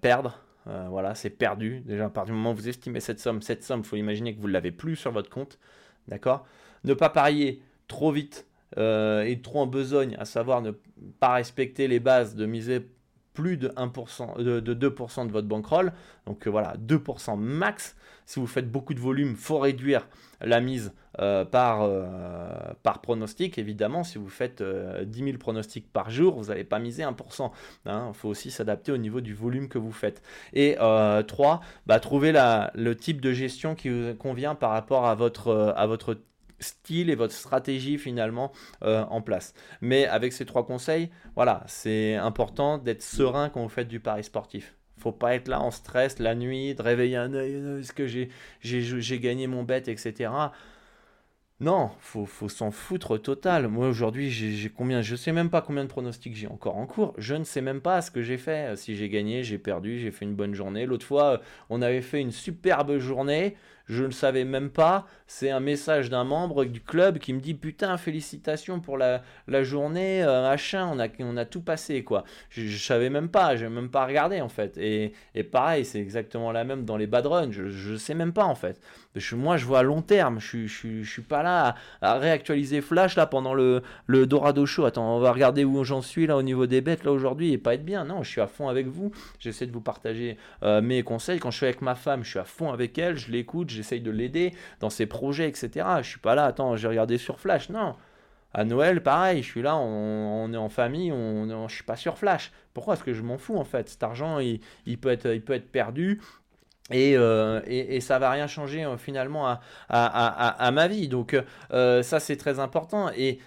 [0.01, 1.81] perdre euh, voilà, c'est perdu.
[1.81, 4.35] Déjà, à partir du moment où vous estimez cette somme, cette somme, il faut imaginer
[4.35, 5.57] que vous ne l'avez plus sur votre compte.
[6.07, 6.45] D'accord?
[6.83, 10.71] Ne pas parier trop vite euh, et trop en besogne, à savoir ne
[11.19, 12.81] pas respecter les bases de miser
[13.39, 15.93] plus de 1%, de, 2% de votre bankroll.
[16.25, 17.95] Donc euh, voilà, 2% max.
[18.25, 20.07] Si vous faites beaucoup de volume, faut réduire
[20.41, 22.03] la mise euh, par, euh,
[22.83, 23.57] par pronostic.
[23.57, 27.51] Évidemment, si vous faites 10 000 pronostics par jour, vous n'allez pas miser 1%.
[27.85, 28.11] Il hein.
[28.13, 30.21] faut aussi s'adapter au niveau du volume que vous faites.
[30.51, 32.33] Et 3, bah, trouver
[32.75, 36.17] le type de gestion qui vous convient par rapport à votre, à votre
[36.59, 38.51] style et votre stratégie finalement
[38.83, 39.53] euh, en place.
[39.81, 44.23] Mais avec ces trois conseils, voilà, c'est important d'être serein quand vous faites du pari
[44.23, 44.75] sportif.
[44.97, 48.05] Faut pas être là en stress la nuit, de réveiller un œil, euh, est-ce que
[48.07, 50.29] j'ai gagné mon bet, etc.
[51.61, 53.67] Non, faut, faut s'en foutre total.
[53.67, 57.13] Moi aujourd'hui, combien Je sais même pas combien de pronostics j'ai encore en cours.
[57.17, 58.77] Je ne sais même pas ce que j'ai fait.
[58.77, 60.85] Si j'ai gagné, j'ai perdu, j'ai fait une bonne journée.
[60.85, 63.57] L'autre fois, on avait fait une superbe journée
[63.89, 65.07] je ne savais même pas.
[65.27, 69.63] C'est un message d'un membre du club qui me dit putain félicitations pour la, la
[69.63, 72.23] journée, euh, machin, on a, on a tout passé quoi.
[72.49, 74.77] Je, je savais même pas, j'ai même pas regardé en fait.
[74.77, 75.13] Et,
[75.51, 78.55] pareil, c'est exactement la même dans les bad runs, je, je sais même pas en
[78.55, 78.79] fait.
[79.15, 82.79] Je, moi je vois à long terme, je, je, je suis pas là à, réactualiser
[82.81, 84.85] Flash là pendant le, le Dorado Show.
[84.85, 87.57] Attends, on va regarder où j'en suis là au niveau des bêtes là aujourd'hui et
[87.57, 88.05] pas être bien.
[88.05, 91.39] Non, je suis à fond avec vous, j'essaie de vous partager euh, mes conseils.
[91.39, 94.01] Quand je suis avec ma femme, je suis à fond avec elle, je l'écoute, j'essaye
[94.01, 95.87] de l'aider dans ses projets, etc.
[96.03, 97.69] Je suis pas là, attends, j'ai regardé sur Flash.
[97.69, 97.95] Non.
[98.53, 101.83] À Noël, pareil, je suis là, on, on est en famille, on, on, je suis
[101.83, 102.51] pas sur Flash.
[102.73, 102.95] Pourquoi?
[102.95, 104.59] Est-ce que je m'en fous en fait Cet argent, il,
[104.99, 106.19] peut être, il peut être perdu.
[106.91, 111.07] Et, euh, et, ça va rien changer euh, finalement à, à, à, ma vie.
[111.07, 111.35] Donc
[111.71, 113.09] euh, ça c'est très important.
[113.15, 113.39] Et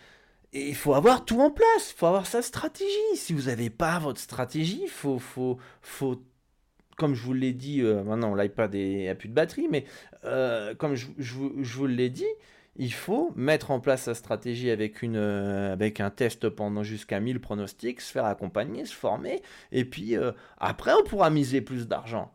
[0.53, 3.17] il faut avoir tout en place, il faut avoir sa stratégie.
[3.17, 6.23] Si vous n'avez pas votre stratégie, faut, faut, faut
[6.97, 9.87] comme je vous l'ai dit, euh, maintenant l'iPad n'a plus de batterie, mais
[10.79, 12.27] comme je, je, je vous l'ai dit,
[12.77, 17.41] il faut mettre en place sa stratégie avec, une, avec un test pendant jusqu'à 1000
[17.41, 20.17] pronostics, se faire accompagner, se former, et puis
[20.59, 22.31] après on pourra miser plus d'argent.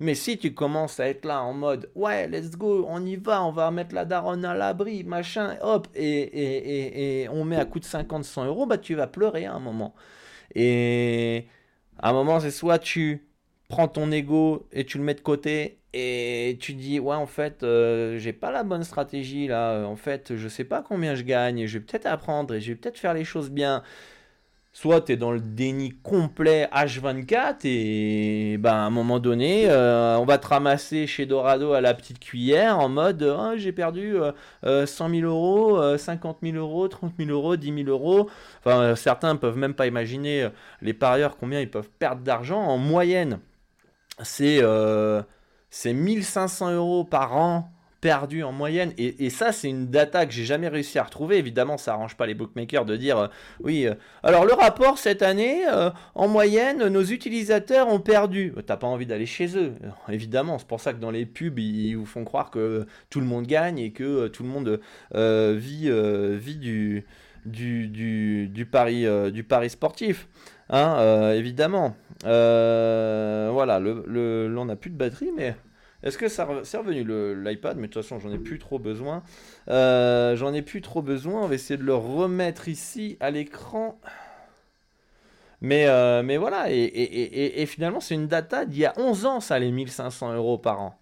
[0.00, 3.44] Mais si tu commences à être là en mode ouais, let's go, on y va,
[3.44, 7.66] on va mettre la daronne à l'abri, machin, hop, et, et, et, on met à
[7.66, 9.94] coût de 50-100 euros, bah tu vas pleurer à un moment.
[10.54, 11.46] Et
[11.98, 13.28] à un moment, c'est soit tu
[13.68, 17.62] prends ton ego et tu le mets de côté et tu dis ouais en fait
[17.62, 21.66] euh, j'ai pas la bonne stratégie là en fait je sais pas combien je gagne
[21.66, 23.82] je vais peut-être apprendre et je vais peut-être faire les choses bien
[24.72, 30.16] soit tu es dans le déni complet H24 et ben, à un moment donné, euh,
[30.18, 34.16] on va te ramasser chez Dorado à la petite cuillère en mode oh, j'ai perdu
[34.64, 38.30] euh, 100 000 euros, euh, 50 000 euros, 30 000 euros, 10 000 euros.
[38.64, 40.48] Enfin, certains peuvent même pas imaginer euh,
[40.82, 43.40] les parieurs combien ils peuvent perdre d'argent en moyenne
[44.22, 45.22] c'est euh,
[45.84, 48.92] 1500 euros par an perdu en moyenne.
[48.98, 51.38] Et, ça, c'est une data que j'ai jamais réussi à retrouver.
[51.38, 53.28] Évidemment, ça arrange pas les bookmakers de dire euh,
[53.60, 53.86] oui.
[53.86, 58.54] Euh, alors le rapport cette année, euh, en moyenne, nos utilisateurs ont perdu.
[58.66, 59.74] T'as pas envie d'aller chez eux,
[60.08, 60.58] évidemment.
[60.58, 63.46] C'est pour ça que dans les pubs, ils, vous font croire que tout le monde
[63.46, 64.80] gagne et que tout le monde
[65.14, 65.90] vit
[66.58, 67.04] du
[67.46, 70.28] du, du, du pari sportif.
[70.68, 71.96] Hein, évidemment.
[72.22, 75.54] voilà, le, le, on n'a plus de batterie, mais
[76.02, 77.76] est-ce que ça c'est revenu l'iPad?
[77.76, 79.22] Mais de toute façon, j'en ai plus trop besoin.
[79.68, 81.42] Euh, j'en ai plus trop besoin.
[81.42, 84.00] On va essayer de le remettre ici à l'écran.
[85.60, 89.26] Mais, euh, mais voilà, et, et, et, finalement, c'est une data d'il y a 11
[89.26, 90.98] ans, ça, les 1500 euros par an.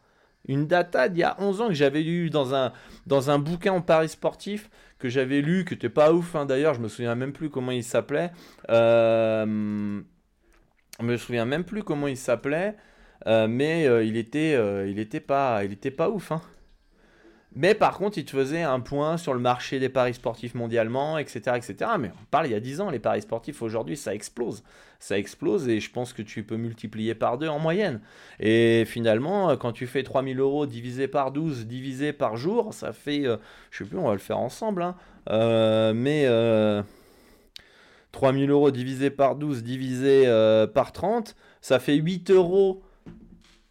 [0.48, 2.72] Une data d'il y a 11 ans que j'avais lu dans un,
[3.06, 6.74] dans un bouquin en Paris sportif, que j'avais lu, que n'était pas ouf hein, d'ailleurs,
[6.74, 8.32] je me souviens même plus comment il s'appelait.
[8.70, 10.00] Euh,
[10.98, 12.74] je me souviens même plus comment il s'appelait.
[13.26, 16.32] Euh, mais euh, il était, euh, il était pas, il était pas ouf.
[16.32, 16.40] Hein.
[17.54, 21.18] Mais par contre, il te faisait un point sur le marché des paris sportifs mondialement,
[21.18, 21.90] etc., etc.
[21.98, 24.62] Mais on parle il y a 10 ans, les paris sportifs aujourd'hui, ça explose.
[25.00, 28.00] Ça explose et je pense que tu peux multiplier par deux en moyenne.
[28.38, 33.26] Et finalement, quand tu fais 3000 euros divisé par 12, divisé par jour, ça fait,
[33.26, 33.38] euh,
[33.70, 34.94] je sais plus, on va le faire ensemble, hein.
[35.94, 36.82] mais euh,
[38.12, 40.26] 3000 euros divisé par 12, divisé
[40.74, 42.82] par 30, ça fait 8 euros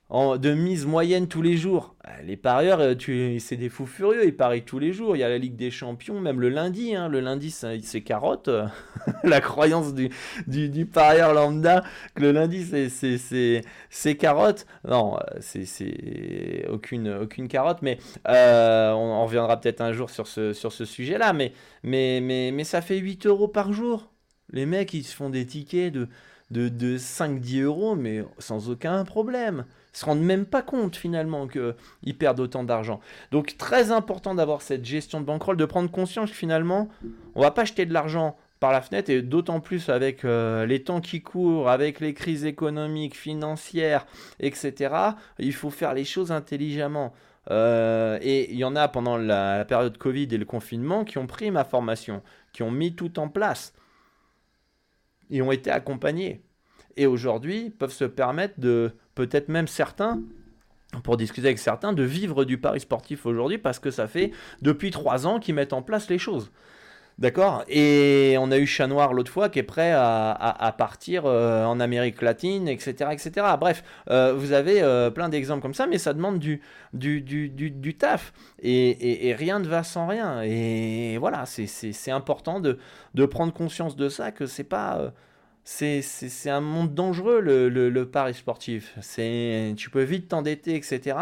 [0.10, 1.96] de mise moyenne tous les jours.
[2.08, 5.17] Euh, les parieurs, euh, c'est des fous furieux, ils parient tous les jours.
[5.17, 6.96] Il y a la Ligue des Champions, même le lundi.
[6.96, 7.10] Hein.
[7.10, 8.50] Le lundi, c'est carotte.
[9.24, 10.10] la croyance du,
[10.48, 11.84] du, parieur lambda
[12.15, 14.65] que le lundi, c'est carotte.
[14.88, 20.54] Non, euh, c'est aucune, aucune carotte, mais on, reviendra peut-être un jour sur ce,
[20.86, 21.34] sujet-là.
[21.34, 21.52] Mais,
[21.84, 24.10] mais, mais, mais ça fait 8 euros par jour.
[24.54, 26.08] Les mecs, ils se font des tickets de,
[26.52, 29.65] de, de 5-10 euros, mais sans aucun problème
[29.98, 33.00] se rendent même pas compte finalement qu'ils perdent autant d'argent.
[33.32, 36.88] Donc très important d'avoir cette gestion de bankroll, de prendre conscience que finalement
[37.34, 40.84] on va pas jeter de l'argent par la fenêtre et d'autant plus avec euh, les
[40.84, 44.06] temps qui courent, avec les crises économiques, financières,
[44.40, 44.94] etc.
[45.40, 47.14] Il faut faire les choses intelligemment.
[47.50, 51.18] Euh, et il y en a pendant la, la, période Covid et le confinement qui
[51.18, 53.74] ont pris ma formation, qui ont mis tout en place
[55.32, 56.42] et ont été accompagnés.
[56.98, 60.21] Et aujourd'hui peuvent se permettre de peut-être même certains
[61.03, 64.91] pour discuter avec certains, de vivre du pari sportif aujourd'hui parce que ça fait depuis
[64.91, 66.51] trois ans qu'ils mettent en place les choses.
[67.17, 67.63] D'accord?
[67.67, 71.80] Et on a eu Chat Noir l'autre fois qui est prêt à, partir euh, en
[71.80, 73.10] Amérique latine, etc.
[73.12, 73.32] etc.
[73.60, 76.62] Bref, euh, vous avez euh, plein d'exemples comme ça, mais ça demande du,
[76.93, 78.34] du, taf.
[78.62, 80.43] Et, rien ne va sans rien.
[80.43, 82.77] Et voilà, c'est important de,
[83.15, 85.12] de prendre conscience de ça, que c'est pas
[85.69, 88.95] c'est un monde dangereux le, le, pari sportif.
[89.01, 91.17] C'est tu peux vite t'endetter etc.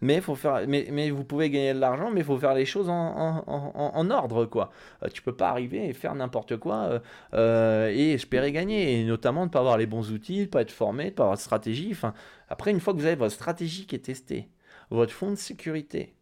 [0.00, 2.66] Mais faut faire mais, mais vous pouvez gagner de l'argent mais il faut faire les
[2.66, 4.72] choses en, en, en, ordre quoi.
[5.04, 6.98] Euh, tu peux pas arriver et faire n'importe quoi euh,
[7.34, 10.72] euh, et espérer gagner et notamment ne pas avoir les bons outils, ne pas être
[10.72, 11.90] formé, ne pas avoir de stratégie.
[11.92, 12.14] Enfin,
[12.48, 14.50] après une fois que vous avez votre stratégie qui est testée,
[14.90, 16.16] votre fonds de sécurité,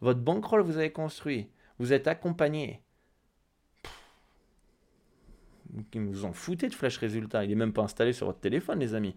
[0.00, 2.80] votre bankroll vous avez construit, vous êtes accompagné
[5.94, 7.44] vous en foutez de Flash Résultat.
[7.44, 9.14] Il est même pas installé sur votre téléphone, les amis.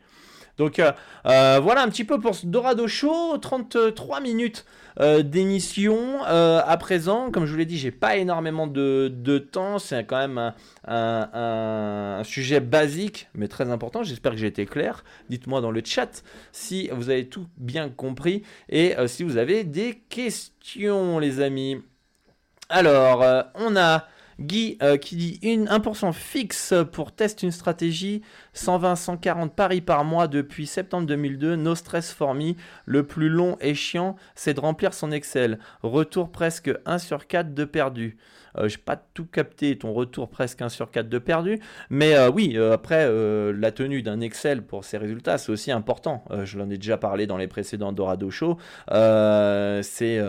[0.57, 0.91] Donc euh,
[1.25, 3.37] euh, voilà un petit peu pour ce Dorado Show.
[3.37, 4.65] 33 minutes
[4.99, 7.31] euh, d'émission à présent.
[7.31, 9.09] Comme je vous l'ai dit, j'ai pas énormément de,
[9.51, 9.79] temps.
[9.79, 10.53] C'est quand même
[10.87, 14.03] un, sujet basique, mais très important.
[14.03, 15.03] J'espère que j'ai été clair.
[15.29, 20.01] Dites-moi dans le chat si vous avez tout bien compris et si vous avez des
[20.09, 21.81] questions, les amis.
[22.69, 24.07] Alors, on a
[24.39, 28.21] Guy euh, qui dit une, 1% fixe pour test une stratégie,
[28.55, 32.53] 120-140 paris par mois depuis septembre 2002, no stress for me.
[32.85, 35.59] Le plus long et chiant, c'est de remplir son Excel.
[35.81, 38.17] Retour presque 1 sur 4 de perdu.
[38.57, 41.59] Euh, je n'ai pas tout capté ton retour presque 1 sur 4 de perdu.
[41.89, 43.09] Mais euh, oui, après,
[43.53, 46.23] la tenue d'un Excel pour ces résultats, c'est aussi important.
[46.43, 48.57] je l'en ai déjà parlé dans les précédents Dorado Show.
[48.89, 50.21] c'est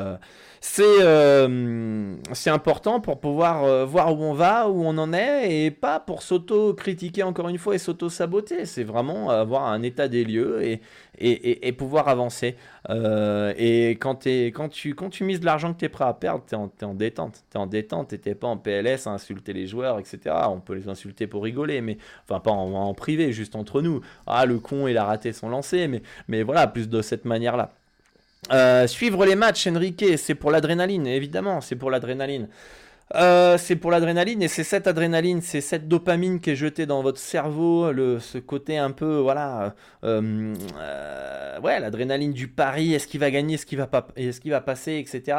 [0.81, 5.71] euh, c'est important pour pouvoir euh, voir où on va, où on en est, et
[5.71, 8.65] pas pour s'auto-critiquer encore une fois et s'auto-saboter.
[8.65, 10.81] C'est vraiment avoir un état des lieux et,
[11.19, 12.57] et, pouvoir avancer.
[12.91, 14.53] Euh, et quand, tu,
[15.21, 17.45] mises de l'argent que tu es prêt à perdre, tu es, en détente.
[17.51, 20.35] Tu es en détente, tu pas en PLS à insulter les joueurs, etc.
[20.49, 24.01] On peut les insulter pour rigoler, mais enfin pas en, en privé, juste entre nous.
[24.27, 27.73] Ah, le con, il a raté son lancer, mais, mais voilà, plus de cette manière-là.
[28.53, 32.49] Euh, suivre les matchs, Enrique, c'est pour l'adrénaline, évidemment, c'est pour l'adrénaline.
[33.15, 37.03] Euh, c'est pour l'adrénaline et c'est cette adrénaline, c'est cette dopamine qui est jetée dans
[37.03, 40.55] votre cerveau, le, ce côté un peu, voilà, euh,
[41.63, 44.63] ouais, l'adrénaline du pari, est-ce qu'il va gagner, est-ce qu'il va pas, est-ce qu'il va
[44.63, 45.39] passer, etc.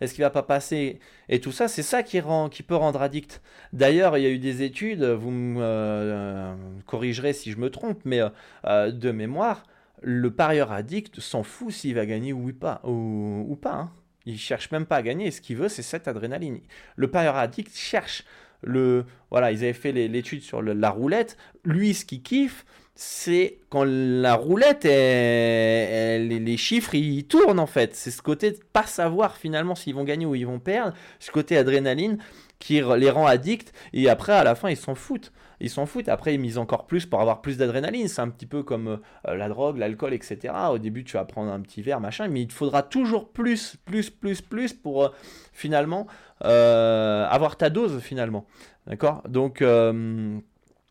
[0.00, 3.00] Est-ce qu'il va pas passer et tout ça, c'est ça qui rend, qui peut rendre
[3.00, 3.40] addict.
[3.72, 6.54] D'ailleurs, il y a eu des études, vous me
[6.86, 8.20] corrigerez si je me trompe, mais
[8.64, 9.62] de mémoire
[10.02, 12.80] le parieur addict s'en fout s'il va gagner ou pas.
[12.84, 13.90] Ou, ou pas hein.
[14.26, 15.30] Il cherche même pas à gagner.
[15.30, 16.60] Ce qu'il veut, c'est cette adrénaline.
[16.96, 18.24] Le parieur addict cherche
[18.62, 19.04] le.
[19.30, 21.36] Voilà, ils avaient fait l'étude sur la roulette.
[21.64, 27.94] Lui, ce qu'il kiffe, c'est quand la roulette, les, chiffres, ils tournent en fait.
[27.94, 30.94] C'est ce côté de pas savoir finalement s'ils vont gagner ou ils vont perdre.
[31.18, 32.18] Ce côté adrénaline
[32.58, 33.72] qui les rend addicts.
[33.92, 36.08] Et après, à la fin, ils s'en foutent ils s'en foutent.
[36.08, 38.08] Après, ils misent encore plus pour avoir plus d'adrénaline.
[38.08, 40.54] C'est un petit peu comme euh, la drogue, l'alcool, etc.
[40.70, 43.76] Au début, tu vas prendre un petit verre, machin, mais il te faudra toujours plus,
[43.84, 45.08] plus, plus, plus pour euh,
[45.52, 46.06] finalement
[46.44, 48.46] euh, avoir ta dose, finalement.
[48.86, 49.22] D'accord?
[49.28, 49.62] Donc.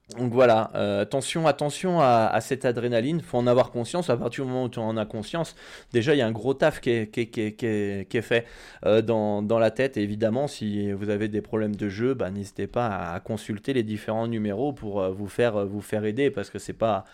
[0.09, 4.09] Donc voilà, euh, attention, attention à, cette adrénaline, faut en avoir conscience.
[4.09, 5.55] À partir du moment où tu en as conscience,
[5.93, 8.45] déjà il y a un gros taf qui est, fait
[8.85, 9.95] euh, dans, la tête.
[9.95, 14.27] Évidemment, si vous avez des problèmes de jeu, bah, n'hésitez pas à, consulter les différents
[14.27, 17.05] numéros pour euh, vous faire vous faire aider parce que c'est pas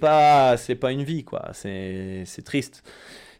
[0.00, 1.50] pas pas une vie quoi.
[1.52, 2.84] C'est triste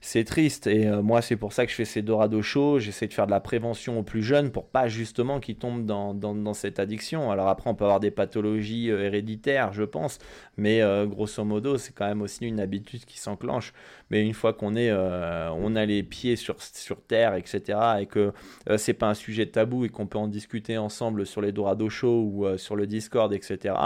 [0.00, 0.66] c'est triste.
[0.66, 2.78] Et euh, moi, c'est pour ça que je fais ces Dorado Show.
[2.78, 6.14] J'essaie de faire de la prévention aux plus jeunes pour pas justement qu'ils tombent dans,
[6.14, 7.30] dans, cette addiction.
[7.30, 10.18] Alors après, on peut avoir des pathologies euh, héréditaires, je pense.
[10.56, 13.74] Mais euh, grosso modo, c'est quand même aussi une habitude qui s'enclenche.
[14.10, 18.32] Mais une fois qu'on est, on a les pieds sur, sur terre, etc., et que
[18.76, 22.24] c'est pas un sujet tabou et qu'on peut en discuter ensemble sur les Dorado Show
[22.24, 23.76] ou sur le Discord, etc.,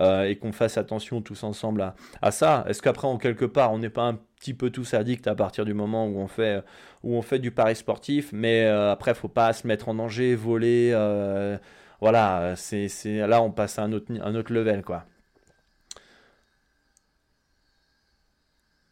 [0.00, 3.78] et qu'on fasse attention tous ensemble à, à ça, est-ce qu'après, en quelque part, on
[3.78, 6.64] n'est pas un petit peu tous addicts à partir du moment où on fait,
[7.04, 10.34] où on fait du pari sportif, mais euh, après, faut pas se mettre en danger,
[10.34, 10.92] voler.
[10.94, 11.58] Euh,
[12.00, 15.04] voilà, c'est, là, on passe à un autre, un autre level, quoi.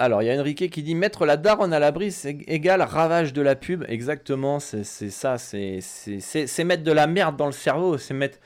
[0.00, 3.32] Alors, il y a Enrique qui dit mettre la daronne à l'abri, c'est égal ravage
[3.32, 3.84] de la pub.
[3.88, 8.38] Exactement, c'est ça, c'est mettre de la merde dans le cerveau, c'est mettre,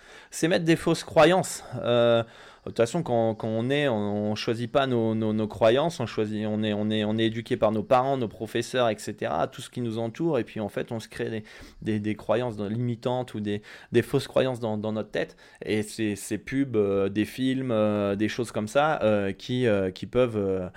[0.45, 1.63] mettre des fausses croyances.
[1.83, 2.23] Euh,
[2.65, 6.63] de toute façon, quand, on est, on, ne choisit pas nos, croyances, on choisit, on
[6.63, 9.33] est, on est, on est éduqué par nos parents, nos professeurs, etc.
[9.51, 11.43] Tout ce qui nous entoure, et puis en fait, on se crée
[11.81, 13.63] des, croyances limitantes ou des,
[14.03, 15.37] fausses croyances dans, notre tête.
[15.65, 19.67] Et c'est ces pubs, euh, des films, euh, des choses comme ça, euh, qui,
[20.09, 20.71] peuvent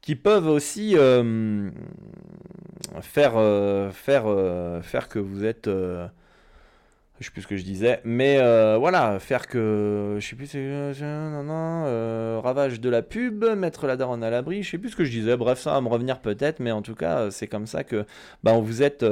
[0.00, 0.94] qui peuvent aussi
[3.00, 4.24] faire, faire,
[4.82, 5.68] faire que vous êtes
[7.22, 10.50] je sais plus ce que je disais, mais euh, voilà, faire que, je sais plus,
[10.56, 14.96] euh, euh, ravage de la pub, mettre la daronne à l'abri, je sais plus ce
[14.96, 17.66] que je disais, bref, ça va me revenir peut-être, mais en tout cas, c'est comme
[17.66, 18.04] ça que,
[18.42, 19.04] bah, vous êtes,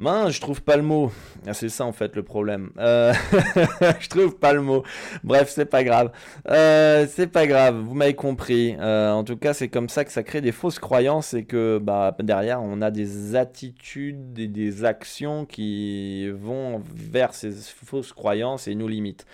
[0.00, 1.12] Mince, je trouve pas le mot.
[1.46, 2.70] Ah, c'est ça en fait le problème.
[2.78, 3.12] Euh,
[4.00, 4.82] je trouve pas le mot.
[5.24, 6.10] Bref, c'est pas grave.
[6.48, 8.74] Euh, c'est pas grave, vous m'avez compris.
[8.80, 11.78] Euh, en tout cas, c'est comme ça que ça crée des fausses croyances et que
[11.78, 18.68] bah, derrière, on a des attitudes et des actions qui vont vers ces fausses croyances
[18.68, 19.26] et nous limitent.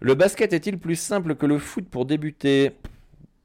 [0.00, 2.70] Le basket est-il plus simple que le foot pour débuter?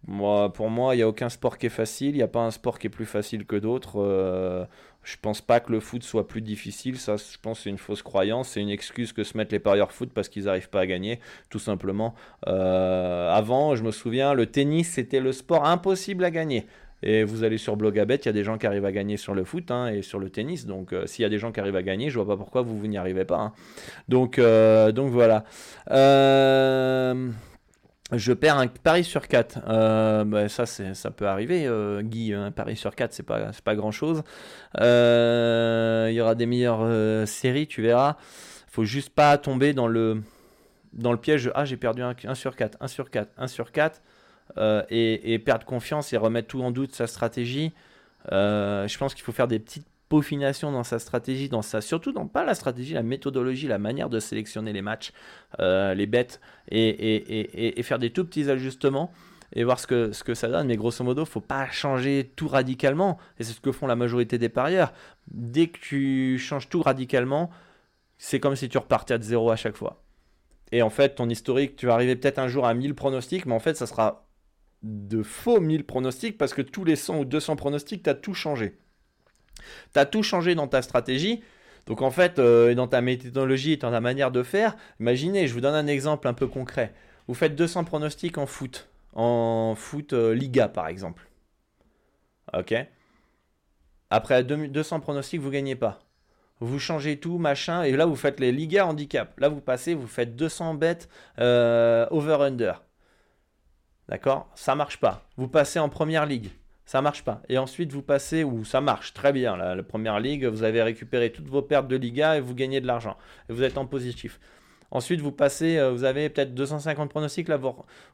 [0.08, 2.10] Moi, pour moi, il n'y a aucun sport qui est facile.
[2.10, 4.68] Il n'y a pas un sport qui est plus facile que d'autres.
[5.06, 6.98] Je pense pas que le foot soit plus difficile.
[6.98, 8.50] Ça, je pense, c'est une fausse croyance.
[8.50, 11.20] C'est une excuse que se mettent les parieurs foot parce qu'ils n'arrivent pas à gagner,
[11.50, 12.16] tout simplement.
[12.48, 16.66] Euh, avant, je me souviens, le tennis, c'était le sport impossible à gagner.
[17.04, 19.36] Et vous allez sur Blogabet, il y a des gens qui arrivent à gagner sur
[19.36, 20.66] le foot hein, et sur le tennis.
[20.66, 22.64] Donc, euh, s'il y a des gens qui arrivent à gagner, je vois pas pourquoi
[22.64, 23.38] vous, vous n'y arrivez pas.
[23.38, 23.54] Hein.
[24.10, 25.44] Donc, donc voilà.
[25.92, 27.30] Euh
[28.12, 29.60] je perds un pari sur 4.
[29.68, 32.34] Euh, bah, ça, ça peut arriver, euh, Guy.
[32.34, 34.24] Un pari sur 4, c'est pas, pas grand chose.
[34.80, 38.18] Euh, il y aura des meilleures séries, tu verras.
[38.68, 40.22] faut juste pas tomber dans le,
[40.94, 41.52] dans le piège.
[41.56, 44.02] Ah, j'ai perdu un, 1 sur 4, 1 sur 4, 1 sur 4.
[44.90, 47.74] Et, et, perdre confiance et remettre tout en doute sa stratégie.
[48.30, 52.28] je pense qu'il faut faire des petites peaufination dans sa stratégie, dans sa, surtout dans
[52.28, 55.12] pas la stratégie, la méthodologie, la manière de sélectionner les matchs,
[55.60, 59.12] euh, les bêtes, et, faire des tout petits ajustements
[59.54, 60.68] et voir ce que, ce que ça donne.
[60.68, 64.38] Mais grosso modo, faut pas changer tout radicalement, et c'est ce que font la majorité
[64.38, 64.94] des parieurs.
[65.28, 67.50] Dès que tu changes tout radicalement,
[68.18, 70.04] c'est comme si tu repartais de zéro à chaque fois.
[70.72, 73.54] Et en fait, ton historique, tu vas arriver peut-être un jour à 1000 pronostics, mais
[73.54, 74.28] en fait, ça sera
[74.84, 78.34] de faux 1000 pronostics parce que tous les 100 ou 200 pronostics, tu as tout
[78.34, 78.78] changé.
[79.94, 81.42] Tu as tout changé dans ta stratégie.
[81.86, 85.54] Donc en fait, euh, dans ta méthodologie et dans ta manière de faire, imaginez, je
[85.54, 86.94] vous donne un exemple un peu concret.
[87.28, 91.28] Vous faites 200 pronostics en foot, en foot euh, Liga par exemple.
[92.54, 92.74] Ok
[94.10, 96.00] Après 200 pronostics, vous gagnez pas.
[96.60, 99.40] Vous changez tout, machin, et là vous faites les Liga handicap.
[99.40, 102.84] Là vous passez, vous faites 200 bêtes euh, over-under.
[104.08, 104.50] D'accord?
[104.56, 105.28] Ça marche pas.
[105.38, 106.52] Vous passez en première ligue
[106.86, 107.42] ça marche pas.
[107.50, 111.32] Et ensuite, vous passez, ou ça marche très bien, la, première ligue, vous avez récupéré
[111.32, 113.18] toutes vos pertes de Liga et vous gagnez de l'argent.
[113.50, 114.40] Et vous êtes en positif.
[114.92, 117.60] Ensuite, vous passez, euh, vous avez peut-être 250 pronostics, là,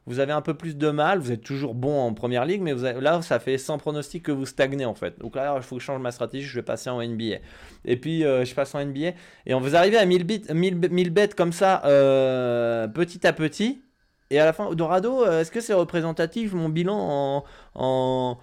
[0.06, 2.74] vous, avez un peu plus de mal, vous êtes toujours bon en première ligue, mais
[2.74, 5.18] là, ça fait 100 pronostics que vous stagnez en fait.
[5.20, 7.36] Donc là, il faut que je change ma stratégie, je vais passer en NBA.
[7.84, 9.12] Et puis, euh, je passe en NBA,
[9.46, 13.82] et on vous arrivez à 1000, bits, 1000, bêtes comme ça, euh, petit à petit,
[14.30, 17.44] et à la fin, Dorado, est-ce que c'est représentatif mon bilan
[17.74, 18.38] en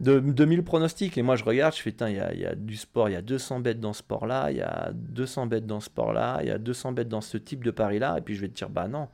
[0.00, 1.18] de 2000 pronostics.
[1.18, 3.60] Et moi, je regarde, je fais, il y a, du sport, il y a 200
[3.60, 6.58] bêtes dans ce sport-là, il y a 200 bêtes dans ce sport-là, il y a
[6.58, 8.16] 200 bêtes dans ce type de pari-là.
[8.18, 9.08] Et puis, je vais te dire, bah non.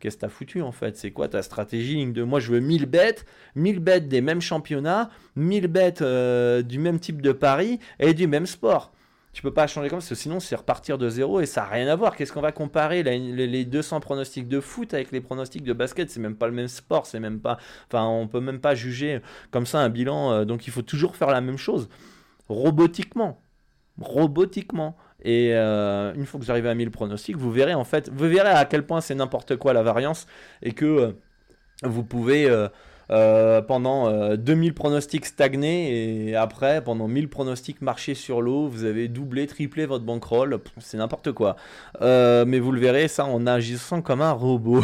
[0.00, 0.96] Qu'est-ce que t'as foutu en fait?
[0.96, 3.26] C'est quoi ta stratégie de moi je veux 1000 bêtes,
[3.56, 8.28] 1000 bêtes des mêmes championnats, 1000 bêtes euh, du même type de pari et du
[8.28, 8.92] même sport.
[9.32, 11.88] Tu peux pas changer comme ça, sinon c'est repartir de zéro et ça n'a rien
[11.88, 12.16] à voir.
[12.16, 16.10] Qu'est-ce qu'on va comparer les 200 pronostics de foot avec les pronostics de basket?
[16.10, 17.58] C'est même pas le même sport, c'est même pas.
[17.88, 19.20] Enfin, on peut même pas juger
[19.50, 20.32] comme ça un bilan.
[20.32, 21.88] Euh, donc il faut toujours faire la même chose,
[22.48, 23.40] robotiquement,
[24.00, 24.96] robotiquement.
[25.22, 28.28] Et euh, une fois que vous arrivez à 1000 pronostics, vous verrez en fait, vous
[28.28, 30.26] verrez à quel point c'est n'importe quoi la variance
[30.62, 31.12] et que euh,
[31.82, 32.48] vous pouvez
[33.08, 39.08] pendant 2000 euh, pronostics stagnés et après, pendant 1000 pronostics marchés sur l'eau, vous avez
[39.08, 40.60] doublé, triplé votre bankroll.
[40.78, 41.56] C'est n'importe quoi.
[42.02, 44.82] Euh, mais vous le verrez, ça en agissant comme un robot.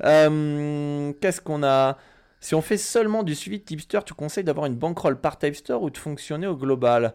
[0.00, 1.96] Qu'est-ce qu'on a?
[2.40, 5.74] Si on fait seulement du suivi de tipster, tu conseilles d'avoir une bankroll par tipster
[5.74, 7.14] ou de fonctionner au global?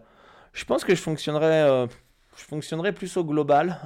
[0.53, 1.87] Je pense que je fonctionnerais,
[2.35, 3.79] je fonctionnerais plus au global.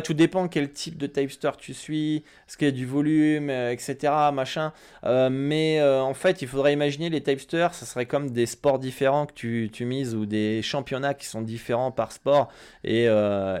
[0.00, 3.72] Tout dépend quel type de typester tu suis, est-ce qu'il y a du volume, euh,
[3.72, 4.12] etc.
[4.32, 4.72] Machin.
[5.04, 8.78] Euh, mais euh, en fait, il faudrait imaginer les typesters, ça serait comme des sports
[8.78, 12.48] différents que tu, tu mises ou des championnats qui sont différents par sport.
[12.84, 13.04] Et,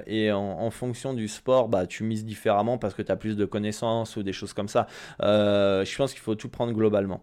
[0.06, 3.44] et en, fonction du sport, bah, tu mises différemment parce que tu as plus de
[3.44, 4.86] connaissances ou des choses comme ça.
[5.20, 7.22] je pense qu'il faut tout prendre globalement.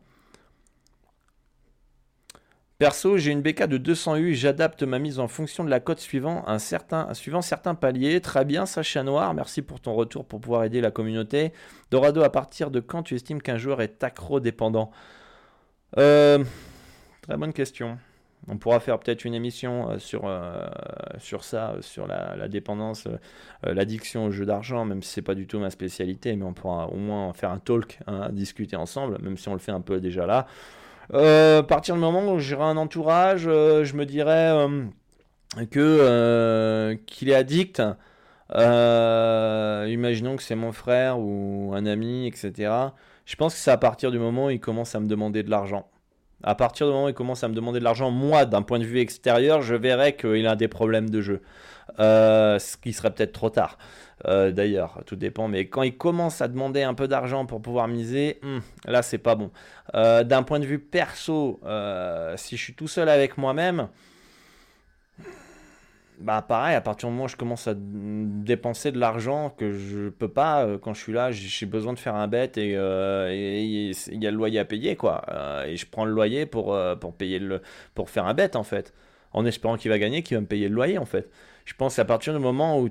[2.82, 6.00] Perso, j'ai une BK de 200 U, j'adapte ma mise en fonction de la cote
[6.00, 8.22] suivant, un certain, suivant certains paliers.
[8.22, 11.54] Très bien, Sacha Noir, merci pour ton retour pour pouvoir aider la communauté.
[11.92, 14.90] Dorado, à partir de quand tu estimes qu'un joueur est accro-dépendant
[16.00, 16.44] euh,
[17.22, 18.00] Très bonne question.
[18.48, 20.68] On pourra faire peut-être une émission euh, sur, euh,
[21.20, 23.08] sur ça, sur la, dépendance,
[23.62, 26.88] l'addiction au jeu d'argent, même si c'est pas du tout ma spécialité, mais on pourra
[26.88, 30.00] au moins faire un talk, hein, discuter ensemble, même si on le fait un peu
[30.00, 30.48] déjà là.
[31.14, 34.86] Euh, à partir du moment où j'aurai un entourage, euh, je me dirais euh,
[35.70, 37.82] que qu'il est addict.
[38.53, 42.72] imaginons que c'est mon frère ou un ami, etc.
[43.26, 45.49] Je pense que c'est à partir du moment où il commence à me demander de
[45.49, 45.88] l'argent.
[46.43, 48.80] À partir du moment où il commence à me demander de l'argent, moi, d'un point
[48.80, 51.41] de vue extérieur, je verrai qu'il a des problèmes de jeu.
[52.00, 53.78] Euh, ce qui serait peut-être trop tard.
[54.28, 55.48] Euh, d'ailleurs, tout dépend.
[55.48, 59.18] Mais quand il commence à demander un peu d'argent pour pouvoir miser, hmm, là, c'est
[59.18, 59.52] pas bon.
[59.96, 61.60] Euh, d'un point de vue perso,
[62.36, 63.88] si je suis tout seul avec moi-même,
[66.20, 70.10] bah pareil, à partir du moment où je commence à dépenser de l'argent que je
[70.10, 74.28] peux pas, quand je suis là, j'ai besoin de faire un bet et il y
[74.28, 75.26] a le loyer à payer, quoi.
[75.66, 77.64] Et je prends le loyer pour, pour, payer le,
[77.96, 78.94] pour faire un bet, en fait.
[79.34, 81.28] En espérant qu'il va gagner, qu'il va me payer le loyer, en fait.
[81.66, 82.89] Je pense à partir du moment où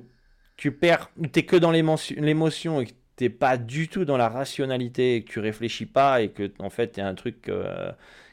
[0.56, 4.04] tu perds, où tu es que dans l'émotion et que tu n'es pas du tout
[4.04, 7.50] dans la rationalité et que tu réfléchis pas et que, en fait, a un truc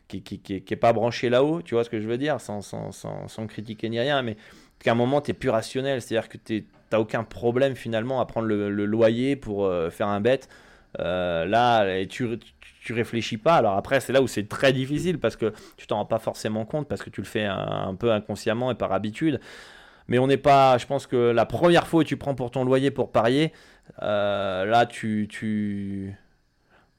[0.07, 2.61] qui, qui, qui, est pas branché là-haut, tu vois ce que je veux dire, sans,
[2.61, 4.37] sans, sans, sans critiquer ni rien, mais
[4.79, 6.01] qu'à un moment, tu es plus rationnel.
[6.01, 10.21] C'est-à-dire que tu n'as aucun problème finalement à prendre le, loyer pour euh, faire un
[10.21, 10.41] bet.
[10.99, 12.27] Euh, là, tu,
[12.87, 13.55] tu réfléchis pas.
[13.55, 16.65] Alors après, c'est là où c'est très difficile parce que tu t'en rends pas forcément
[16.65, 19.39] compte parce que tu le fais un, peu inconsciemment et par habitude.
[20.07, 20.77] Mais on n'est pas.
[20.77, 23.51] Je pense que la première fois où tu prends pour ton loyer pour parier,
[24.01, 26.15] euh, là, tu, tu.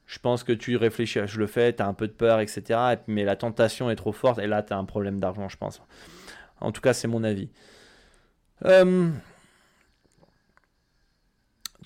[0.06, 2.96] Je pense que tu réfléchis, je le fais, tu as un peu de peur, etc.
[3.06, 5.82] Mais la tentation est trop forte et là, tu as un problème d'argent, je pense.
[6.60, 7.50] En tout cas, c'est mon avis.
[8.64, 9.10] Euh,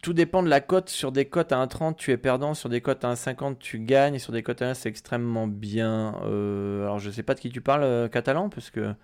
[0.03, 0.89] tout dépend de la cote.
[0.89, 2.55] Sur des cotes à 1,30, tu es perdant.
[2.55, 4.18] Sur des cotes à 1,50, tu gagnes.
[4.18, 6.20] Sur des cotes à 1, c'est extrêmement bien.
[6.25, 8.95] Euh, alors, je ne sais pas de qui tu parles, catalan, parce que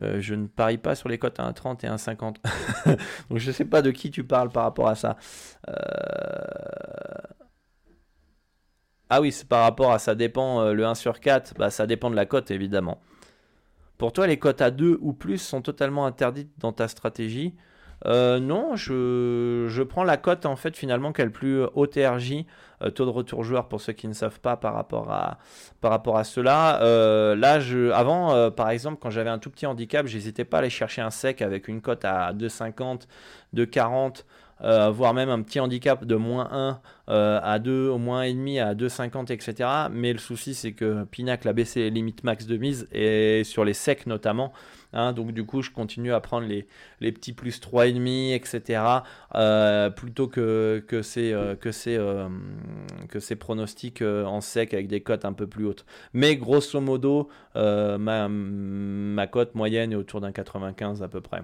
[0.00, 2.36] je ne parie pas sur les cotes à 1,30 et 1,50.
[3.30, 5.16] Donc, je ne sais pas de qui tu parles par rapport à ça.
[9.10, 10.72] Ah oui, c'est par rapport à ça dépend.
[10.72, 13.00] le 1 sur 4, bah, ça dépend de la cote, évidemment.
[13.98, 17.54] Pour toi, les cotes à 2 ou plus sont totalement interdites dans ta stratégie.
[18.06, 22.44] Euh, non, je, prends la cote en fait finalement qui a le plus haut TRJ,
[22.82, 25.38] euh, taux de retour joueur pour ceux qui ne savent pas par rapport à,
[26.24, 26.82] cela.
[26.82, 27.60] Euh, là,
[27.96, 31.10] avant, par exemple, quand j'avais un tout petit handicap, j'hésitais pas à aller chercher un
[31.10, 33.02] sec avec une cote à 2,50,
[33.54, 34.24] 2,40.
[34.64, 38.62] Euh, voire même un petit handicap de moins 1 euh, à 2, au moins 1,5
[38.62, 39.68] à 2,50, etc.
[39.90, 43.64] Mais le souci, c'est que Pinacle a baissé les limites max de mise, et sur
[43.64, 44.52] les secs notamment.
[44.94, 45.14] Hein.
[45.14, 46.66] donc du coup, je continue à prendre les,
[47.00, 48.82] les petits plus 3,5, etc.
[49.34, 51.70] Euh, plutôt que, que, ces, que,
[53.08, 55.86] que pronostics en sec avec des cotes un peu plus hautes.
[56.12, 61.42] Mais grosso modo, ma, ma cote moyenne est autour d'un 95 à peu près.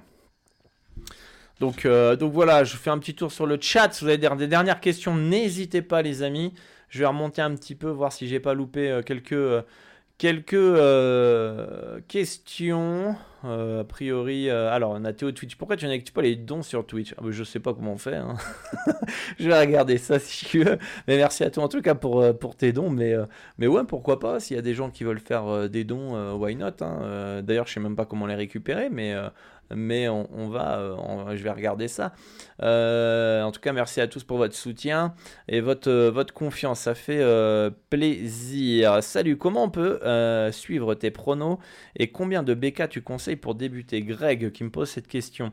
[1.60, 3.92] Donc, euh, donc voilà, je fais un petit tour sur le chat.
[3.92, 6.54] Si vous avez des, dernières questions, n'hésitez pas, les amis.
[6.88, 9.62] Je vais remonter un petit peu, voir si j'ai pas loupé euh, quelques, euh,
[10.16, 10.56] quelques
[12.06, 13.16] questions.
[13.42, 15.56] a priori, alors on a Twitch.
[15.56, 17.14] Pourquoi tu n'actives pas les dons sur Twitch?
[17.18, 18.16] Ah, bah, Je sais pas comment on fait.
[18.16, 18.36] Hein.
[19.38, 20.78] je vais regarder ça si tu veux.
[21.08, 22.90] Mais merci à toi en tout cas pour, tes dons.
[22.90, 23.14] Mais,
[23.58, 24.40] mais ouais, pourquoi pas?
[24.40, 27.42] S'il y a des gens qui veulent faire des dons, why not hein.
[27.42, 29.14] D'ailleurs, je sais même pas comment les récupérer, mais
[29.74, 32.12] mais on, va, euh, je vais regarder ça.
[32.62, 35.14] Euh, en tout cas, merci à tous pour votre soutien
[35.48, 37.24] et votre, euh, votre confiance, ça fait
[37.90, 39.02] plaisir.
[39.02, 40.00] Salut, comment on peut
[40.52, 41.58] suivre tes pronos
[41.96, 44.02] et combien de BK tu conseilles pour débuter?
[44.02, 45.52] Greg qui me pose cette question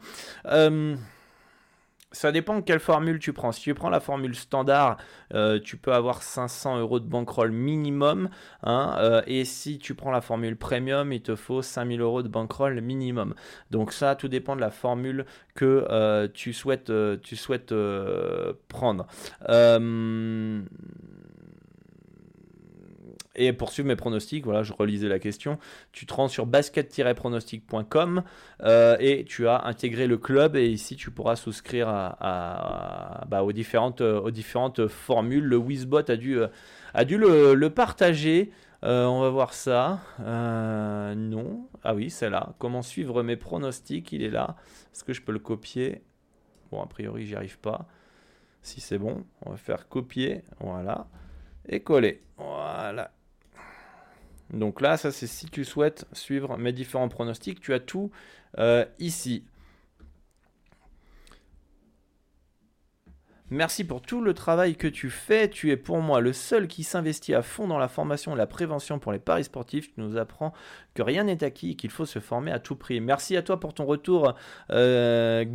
[2.15, 3.51] ça dépend de quelle formule tu prends.
[3.51, 4.95] Si tu prends la formule standard,
[5.33, 8.29] euh, tu peux avoir 500 euros de bankroll minimum.
[8.63, 12.29] Hein, euh, et si tu prends la formule premium, il te faut 5000 euros de
[12.29, 13.35] bankroll minimum.
[13.69, 16.91] Donc ça, tout dépend de la formule que euh, tu souhaites,
[17.21, 17.73] tu souhaites
[18.69, 19.07] prendre.
[23.35, 25.59] Et pour suivre mes pronostics, voilà, je relisais la question.
[25.91, 28.23] Tu te rends sur basket-pronostic.com
[28.63, 34.01] euh, et tu as intégré le club et ici tu pourras souscrire bah, aux, différentes,
[34.01, 35.43] euh, formules.
[35.43, 36.47] Le Wizbot a dû, euh,
[36.93, 38.51] a dû le, partager.
[38.83, 39.99] on va voir ça.
[40.19, 41.67] non.
[41.83, 42.53] Ah oui, c'est là.
[42.59, 44.11] Comment suivre mes pronostics?
[44.11, 44.55] Il est là.
[44.93, 46.03] Est-ce que je peux le copier?
[46.71, 47.85] Bon, a priori, j'y arrive pas.
[48.61, 50.43] Si c'est bon, on va faire copier.
[50.59, 51.07] Voilà.
[51.67, 52.23] Et coller.
[52.37, 53.11] Voilà.
[54.51, 58.11] Donc là, ça c'est si tu souhaites suivre mes différents pronostics, tu as tout
[58.57, 59.43] euh, ici.
[63.51, 65.47] Merci pour tout le travail que tu fais.
[65.47, 68.47] Tu es pour moi le seul qui s'investit à fond dans la formation et la
[68.47, 69.93] prévention pour les paris sportifs.
[69.93, 70.51] Tu nous apprends
[70.95, 72.99] que rien n'est acquis et qu'il faut se former à tout prix.
[73.01, 74.33] Merci à toi pour ton retour,
[74.71, 75.45] euh,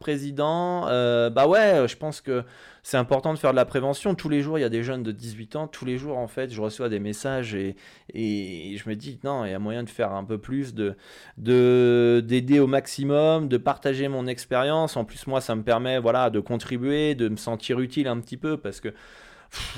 [0.00, 0.88] président.
[0.88, 2.42] Euh, bah ouais, je pense que
[2.82, 4.14] c'est important de faire de la prévention.
[4.14, 5.66] Tous les jours, il y a des jeunes de 18 ans.
[5.68, 7.76] Tous les jours, en fait, je reçois des messages et,
[8.14, 10.96] je me dis, non, il y a moyen de faire un peu plus, de
[11.36, 14.96] d'aider au maximum, de partager mon expérience.
[14.96, 18.36] En plus, moi, ça me permet voilà, de contribuer, de me sentir utile un petit
[18.36, 18.92] peu parce que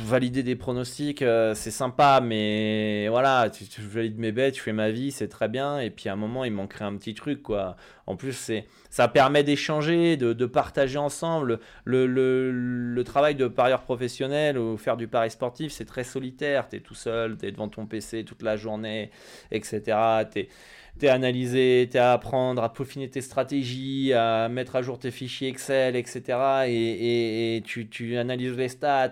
[0.01, 4.73] valider des pronostics, euh, c'est sympa, mais voilà, tu, tu, valides mes bêtes, je fais
[4.73, 5.79] ma vie, c'est très bien.
[5.79, 7.77] Et puis à un moment, il manquerait un petit truc, quoi.
[8.07, 11.61] En plus, c'est, ça permet d'échanger, de, de, partager ensemble.
[11.85, 16.69] Le, le, le, travail de parieur professionnel ou faire du pari sportif, c'est très solitaire.
[16.69, 19.11] Tu es tout seul, tu es devant ton PC toute la journée,
[19.51, 19.97] etc.
[21.03, 25.11] Tu es analysé, tu à apprendre, à peaufiner tes stratégies, à mettre à jour tes
[25.11, 26.39] fichiers Excel, etc.
[26.69, 29.11] Et, tu, tu, analyses les stats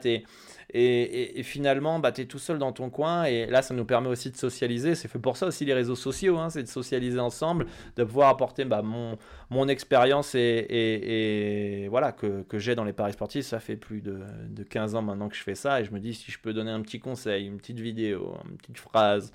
[0.73, 3.25] et, finalement, bah, tu es tout seul dans ton coin.
[3.25, 4.95] Et là, ça nous permet aussi de socialiser.
[4.95, 7.67] C'est fait pour ça aussi les réseaux sociaux, hein, c'est de socialiser ensemble,
[7.97, 9.19] de pouvoir apporter bah, mon,
[9.51, 13.47] mon expérience et, voilà, que, que j'ai dans les paris sportifs.
[13.47, 15.81] Ça fait plus de, de 15 ans maintenant que je fais ça.
[15.81, 18.59] Et je me dis, si je peux donner un petit conseil, une petite vidéo, une
[18.59, 19.33] petite phrase,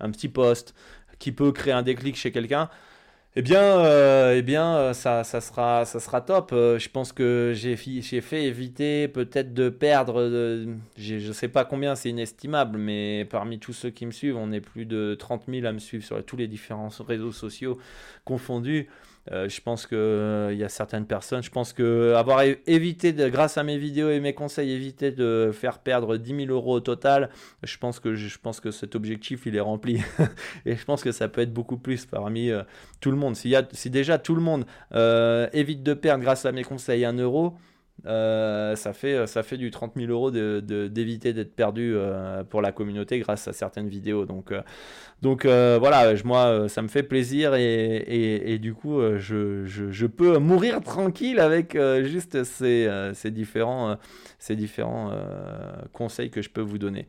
[0.00, 0.74] un petit post
[1.18, 2.68] qui peut créer un déclic chez quelqu'un,
[3.36, 6.52] eh bien, euh, eh bien euh, ça, ça, sera, ça sera top.
[6.52, 10.30] Euh, je pense que j'ai fait éviter peut-être de perdre,
[10.96, 14.52] je ne sais pas combien, c'est inestimable, mais parmi tous ceux qui me suivent, on
[14.52, 17.76] est plus de 30 000 à me suivre sur tous les différents réseaux sociaux
[18.24, 18.88] confondus.
[19.32, 23.28] Euh, je pense qu'il euh, y a certaines personnes, je pense que avoir évité, de,
[23.30, 26.80] grâce à mes vidéos et mes conseils, éviter de faire perdre 10 000 euros au
[26.80, 27.30] total,
[27.62, 30.02] je pense que, je, pense que cet objectif, il est rempli.
[30.66, 32.62] et je pense que ça peut être beaucoup plus parmi euh,
[33.00, 33.34] tout le monde.
[33.34, 34.66] Si, si déjà tout le monde
[35.52, 37.54] évite de perdre grâce à mes conseils 1 euro,
[38.06, 42.60] euh, ça, fait, ça fait du 30 000 euros d'éviter de, d'être perdu euh, pour
[42.60, 44.26] la communauté grâce à certaines vidéos.
[44.26, 44.60] Donc, euh,
[45.22, 50.82] donc voilà, moi, ça me fait plaisir et, et, du coup, je, je, peux mourir
[50.82, 53.96] tranquille avec juste ces, ces, différents,
[54.38, 55.12] ces différents
[55.92, 57.06] conseils que je peux vous donner.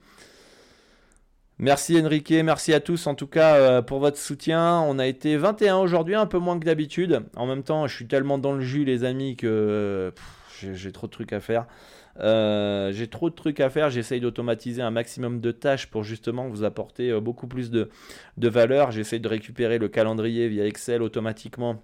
[1.57, 4.79] Merci Enrique, merci à tous en tout cas pour votre soutien.
[4.79, 7.23] On a été 21 aujourd'hui, un peu moins que d'habitude.
[7.35, 10.13] En même temps, je suis tellement dans le jus les amis que
[10.59, 11.67] j'ai trop de trucs à faire.
[12.19, 16.47] Euh, j'ai trop de trucs à faire, j'essaye d'automatiser un maximum de tâches pour justement
[16.47, 17.89] vous apporter euh, beaucoup plus de,
[18.37, 18.91] de valeur.
[18.91, 21.83] J'essaye de récupérer le calendrier via Excel automatiquement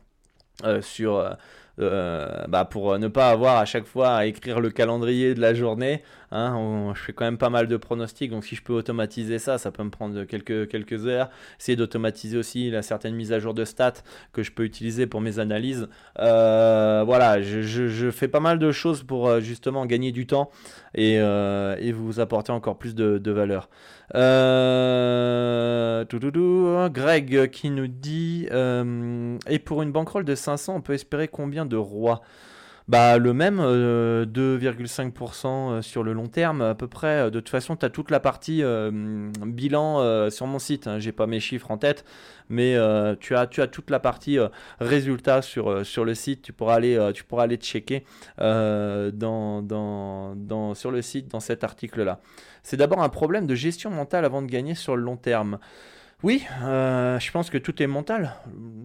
[0.64, 1.38] euh, sur
[1.82, 6.02] bah pour ne pas avoir à chaque fois à écrire le calendrier de la journée.
[6.34, 9.58] Hein, je fais quand même pas mal de pronostics, donc si je peux automatiser ça,
[9.58, 11.30] ça peut me prendre quelques, quelques heures.
[11.60, 14.02] Essayer d'automatiser aussi la certaine mise à jour de stats
[14.32, 15.90] que je peux utiliser pour mes analyses.
[16.20, 20.52] Euh, voilà, je, je, fais pas mal de choses pour euh, justement gagner du temps
[20.96, 23.70] et, et vous apporter encore plus de, de valeur.
[24.14, 26.06] Euh,
[26.90, 28.48] Greg qui nous dit
[29.48, 32.22] Et pour une bankroll de 500, on peut espérer combien de rois?
[32.92, 37.32] Bah, le même, 2,5% euh, euh, sur le long terme, à peu près.
[37.32, 38.92] De toute façon, tu as toute la partie euh,
[39.46, 40.88] bilan sur mon site.
[40.88, 41.00] Hein.
[41.00, 42.04] J'ai pas mes chiffres en tête,
[42.50, 42.76] mais
[43.22, 44.38] tu, as, tu as toute la partie
[44.82, 46.42] résultats sur, sur le site.
[46.42, 48.04] Tu pourras aller, tu pourras aller checker
[48.38, 52.20] dans, dans, dans, sur le site dans cet article-là.
[52.62, 55.60] C'est d'abord un problème de gestion mentale avant de gagner sur le long terme.
[56.24, 58.36] Oui, euh, je pense que tout est mental.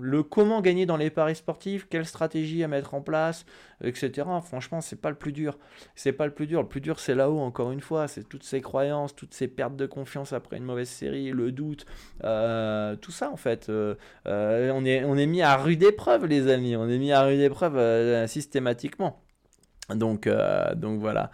[0.00, 3.44] Le comment gagner dans les paris sportifs, quelle stratégie à mettre en place,
[3.84, 4.26] etc.
[4.42, 5.58] Franchement, c'est pas le plus dur.
[5.94, 6.62] C'est pas le plus dur.
[6.62, 7.40] Le plus dur, c'est là-haut.
[7.40, 10.88] Encore une fois, c'est toutes ces croyances, toutes ces pertes de confiance après une mauvaise
[10.88, 11.84] série, le doute,
[12.24, 13.68] euh, tout ça en fait.
[13.68, 16.74] Euh, on est mis à rude épreuve, les amis.
[16.74, 19.22] On est mis à rude épreuve systématiquement.
[19.90, 20.26] Donc
[20.76, 21.30] donc voilà.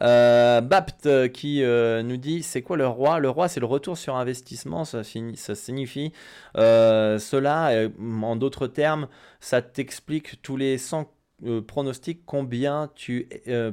[0.00, 3.18] Euh, Bapt euh, qui euh, nous dit c'est quoi le roi?
[3.18, 6.12] Le roi c'est le retour sur investissement, ça, signifie
[6.54, 7.88] cela,
[8.22, 9.08] en d'autres termes,
[9.40, 11.12] ça t'explique tous les 100
[11.66, 13.28] pronostics combien tu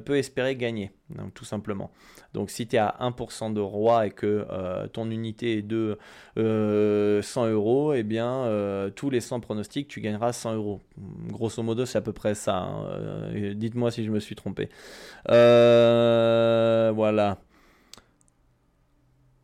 [0.06, 0.92] peux espérer gagner,
[1.34, 1.92] tout simplement.
[2.36, 5.98] Donc si tu es à 1% de roi et que euh, ton unité est de
[6.36, 7.22] 100 euh,
[7.52, 10.82] euros, eh bien euh, tous les 100 pronostics, tu gagneras 100 euros.
[11.30, 12.58] Grosso modo, c'est à peu près ça.
[12.58, 13.54] Hein.
[13.56, 14.68] Dites-moi si je me suis trompé.
[15.26, 17.38] voilà.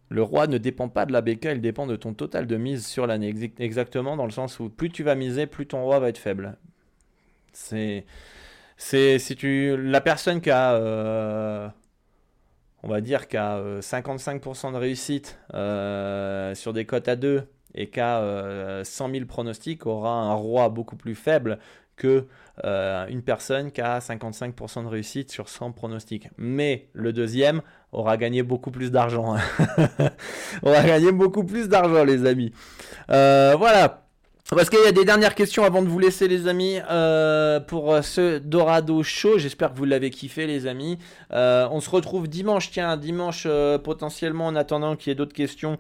[0.10, 2.86] Le roi ne dépend pas de la BK, il dépend de ton total de mise
[2.86, 3.34] sur l'année.
[3.60, 6.58] Exactement, dans le sens où plus tu vas miser, plus ton roi va être faible.
[7.54, 8.06] C'est.
[8.76, 11.72] C'est si tu la personne qui a
[12.84, 17.90] on va dire qu'à 55% euh, de réussite euh, sur des cotes à 2 et
[17.90, 18.22] qu'à
[18.84, 21.60] 100 000 pronostics aura un roi beaucoup plus faible
[21.96, 22.28] que
[22.64, 26.30] euh, une personne qui a 55% de réussite sur 100 pronostics.
[26.38, 27.62] Mais le deuxième
[27.92, 29.36] aura gagné beaucoup plus d'argent.
[30.64, 32.52] aura gagné beaucoup plus d'argent, les amis.
[33.08, 34.11] voilà.
[34.54, 37.94] Parce qu'il y a des dernières questions avant de vous laisser les amis euh, pour
[37.94, 39.38] euh, ce Dorado Show.
[39.38, 40.98] J'espère que vous l'avez kiffé les amis.
[41.32, 43.48] Euh, on se retrouve dimanche, tiens, dimanche
[43.82, 45.78] potentiellement en attendant qu'il y ait d'autres questions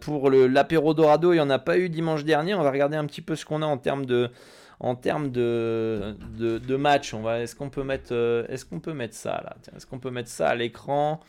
[0.00, 1.32] pour l'apéro Dorado.
[1.32, 2.54] Il n'y en a pas eu dimanche dernier.
[2.54, 4.30] On va regarder un petit peu ce qu'on a en termes de,
[4.80, 8.12] en termes de, de, match, est-ce qu'on peut mettre,
[8.48, 9.54] est-ce peut mettre ça là?
[9.76, 11.20] Est-ce qu'on peut mettre ça à l'écran?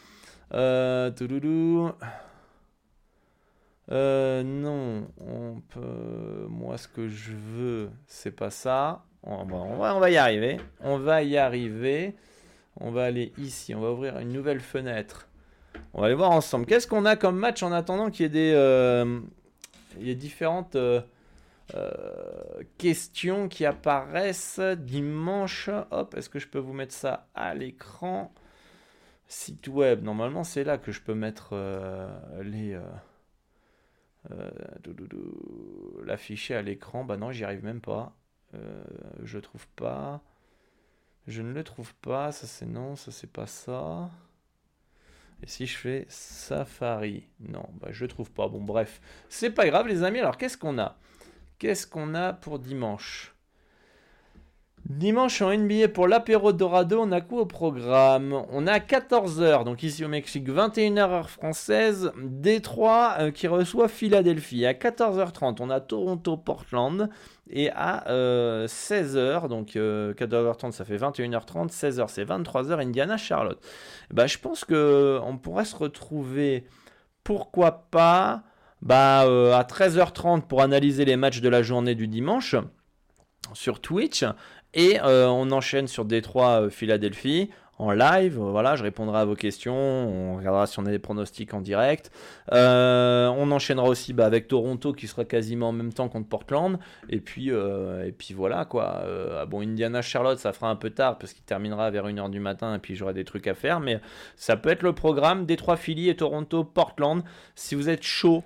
[0.54, 1.12] Euh,
[3.92, 6.48] euh, non, on peut.
[6.50, 9.04] Moi, ce que je veux, c'est pas ça.
[9.24, 10.60] On va, y arriver.
[10.82, 12.16] On va y arriver.
[12.80, 13.74] On va aller ici.
[13.74, 15.30] On va ouvrir une nouvelle fenêtre.
[15.94, 16.66] On va aller voir ensemble.
[16.66, 19.20] Qu'est-ce qu'on a comme match en attendant qu'il y ait des, euh,
[19.98, 21.02] il y ait différentes euh,
[21.76, 21.92] euh,
[22.78, 25.70] questions qui apparaissent dimanche?
[25.92, 28.34] Hop, est-ce que je peux vous mettre ça à l'écran?
[29.28, 30.04] Site web.
[30.04, 31.56] Normalement, c'est là que je peux mettre
[32.44, 32.78] les
[36.04, 37.04] l'afficher à l'écran.
[37.04, 38.16] Bah non, j'y arrive même pas.
[39.24, 40.22] je trouve pas.
[41.28, 42.32] Je ne le trouve pas.
[42.32, 44.10] Ça c'est non, ça c'est pas ça.
[45.44, 47.28] Et si je fais Safari?
[47.42, 48.48] Non, bah, je trouve pas.
[48.48, 49.02] Bon, bref.
[49.28, 50.20] C'est pas grave, les amis.
[50.20, 50.98] Alors, qu'est-ce qu'on a?
[51.60, 53.33] Qu'est-ce qu'on a pour dimanche?
[54.90, 58.34] Dimanche en NBA pour l'apéro Dorado, on a quoi au programme?
[58.52, 64.66] On a 14h, donc ici au Mexique, 21h heure française, Détroit euh, qui reçoit Philadelphie.
[64.66, 67.10] À 14h30, on a Toronto-Portland.
[67.50, 73.66] Et à 16h, euh, donc 14h30 euh, ça fait 21h30, 16h c'est 23h, Indiana-Charlotte.
[74.12, 76.66] Bah, je pense qu'on pourrait se retrouver,
[77.24, 78.44] pourquoi pas,
[78.82, 82.58] bah, à 13h30 pour analyser les matchs de la journée du dimanche
[83.54, 84.26] sur Twitch
[84.74, 87.50] et euh, on enchaîne sur Détroit euh, Philadelphie
[87.80, 88.38] en live.
[88.38, 89.76] Voilà, je répondrai à vos questions.
[89.76, 92.12] On regardera si on a des pronostics en direct.
[92.52, 96.80] Euh, on enchaînera aussi bah, avec Toronto qui sera quasiment en même temps contre Portland.
[97.10, 99.04] Et puis, et puis voilà quoi.
[99.40, 102.40] Ah bon, Indiana Charlotte, ça fera un peu tard parce qu'il terminera vers 1h du
[102.40, 103.80] matin et puis j'aurai des trucs à faire.
[103.80, 104.00] Mais
[104.36, 107.24] ça peut être le programme Détroit Philly et Toronto Portland.
[107.56, 108.44] Si vous êtes chaud.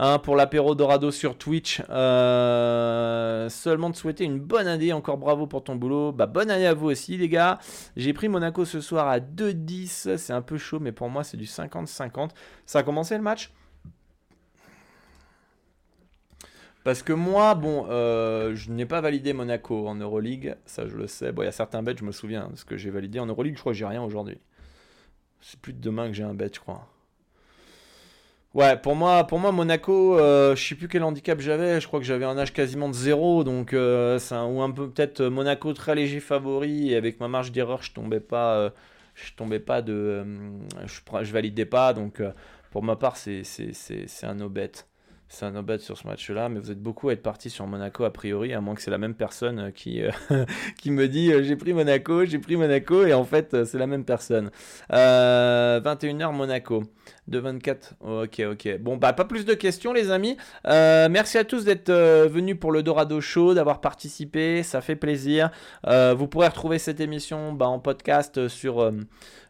[0.00, 1.82] Hein, pour l'apéro Dorado sur Twitch.
[1.90, 4.92] Euh, seulement de souhaiter une bonne année.
[4.92, 6.12] Encore bravo pour ton boulot.
[6.12, 7.58] Bah, bonne année à vous aussi, les gars.
[7.96, 10.16] J'ai pris Monaco ce soir à 2-10.
[10.16, 12.30] C'est un peu chaud, mais pour moi, c'est du 50-50.
[12.64, 13.52] Ça a commencé le match?
[16.84, 21.06] Parce que moi, bon, euh, je n'ai pas validé Monaco en Euroleague, ça je le
[21.06, 21.32] sais.
[21.32, 23.56] Bon, il y a certains bêtes, je me souviens ce que j'ai validé en Euroleague,
[23.56, 24.38] je crois que j'ai rien aujourd'hui.
[25.40, 26.88] C'est plus de demain que j'ai un bet, je crois.
[28.54, 31.80] Ouais, pour moi, pour moi Monaco, euh, je sais plus quel handicap j'avais.
[31.80, 34.18] Je crois que j'avais un âge quasiment de zéro, donc euh,
[34.48, 36.90] ou un peu peut-être euh, Monaco très léger favori.
[36.92, 38.70] Et avec ma marge d'erreur, je tombais pas, euh,
[39.14, 40.24] je tombais pas de,
[40.86, 41.92] je, je validais pas.
[41.92, 42.22] Donc
[42.70, 44.72] pour ma part, c'est c'est c'est un no bet
[45.30, 48.04] c'est un no sur ce match-là, mais vous êtes beaucoup à être parti sur Monaco
[48.04, 50.00] a priori, à moins que c'est la même personne qui,
[50.78, 54.06] qui me dit j'ai pris Monaco, j'ai pris Monaco, et en fait c'est la même
[54.06, 54.50] personne.
[54.90, 56.84] 21h Monaco
[57.28, 57.94] de 24.
[58.00, 58.78] Ok, ok.
[58.80, 60.36] Bon, bah, pas plus de questions, les amis.
[60.66, 64.62] Euh, merci à tous d'être euh, venus pour le Dorado Show, d'avoir participé.
[64.62, 65.50] Ça fait plaisir.
[65.86, 68.92] Euh, vous pourrez retrouver cette émission bah, en podcast sur,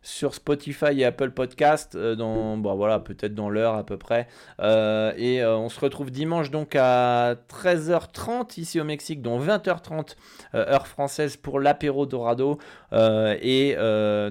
[0.02, 1.96] Spotify et Apple Podcast.
[1.96, 4.26] dans, bon, voilà, peut-être dans l'heure à peu près.
[4.60, 10.16] et on se retrouve dimanche donc à 13h30 ici au Mexique, donc 20h30
[10.54, 12.58] heure française pour l'apéro Dorado.
[12.92, 13.76] et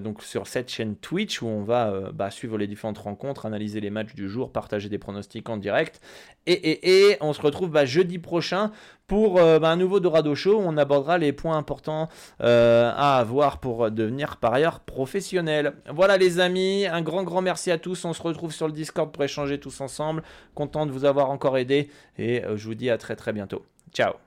[0.01, 3.89] donc sur cette chaîne Twitch où on va bah, suivre les différentes rencontres analyser les
[3.89, 6.01] matchs du jour, partager des pronostics en direct.
[6.45, 8.71] Et, et, on se retrouve bah, jeudi prochain
[9.05, 12.09] pour euh, bah, un nouveau Dorado Show où on abordera les points importants
[12.41, 15.73] euh, à avoir pour devenir par ailleurs professionnel.
[15.93, 18.05] Voilà les amis, un grand grand merci à tous.
[18.05, 20.23] On se retrouve sur le Discord pour échanger tous ensemble.
[20.55, 23.65] Content de vous avoir encore aidé et euh, je vous dis à très très bientôt.
[23.93, 24.26] Ciao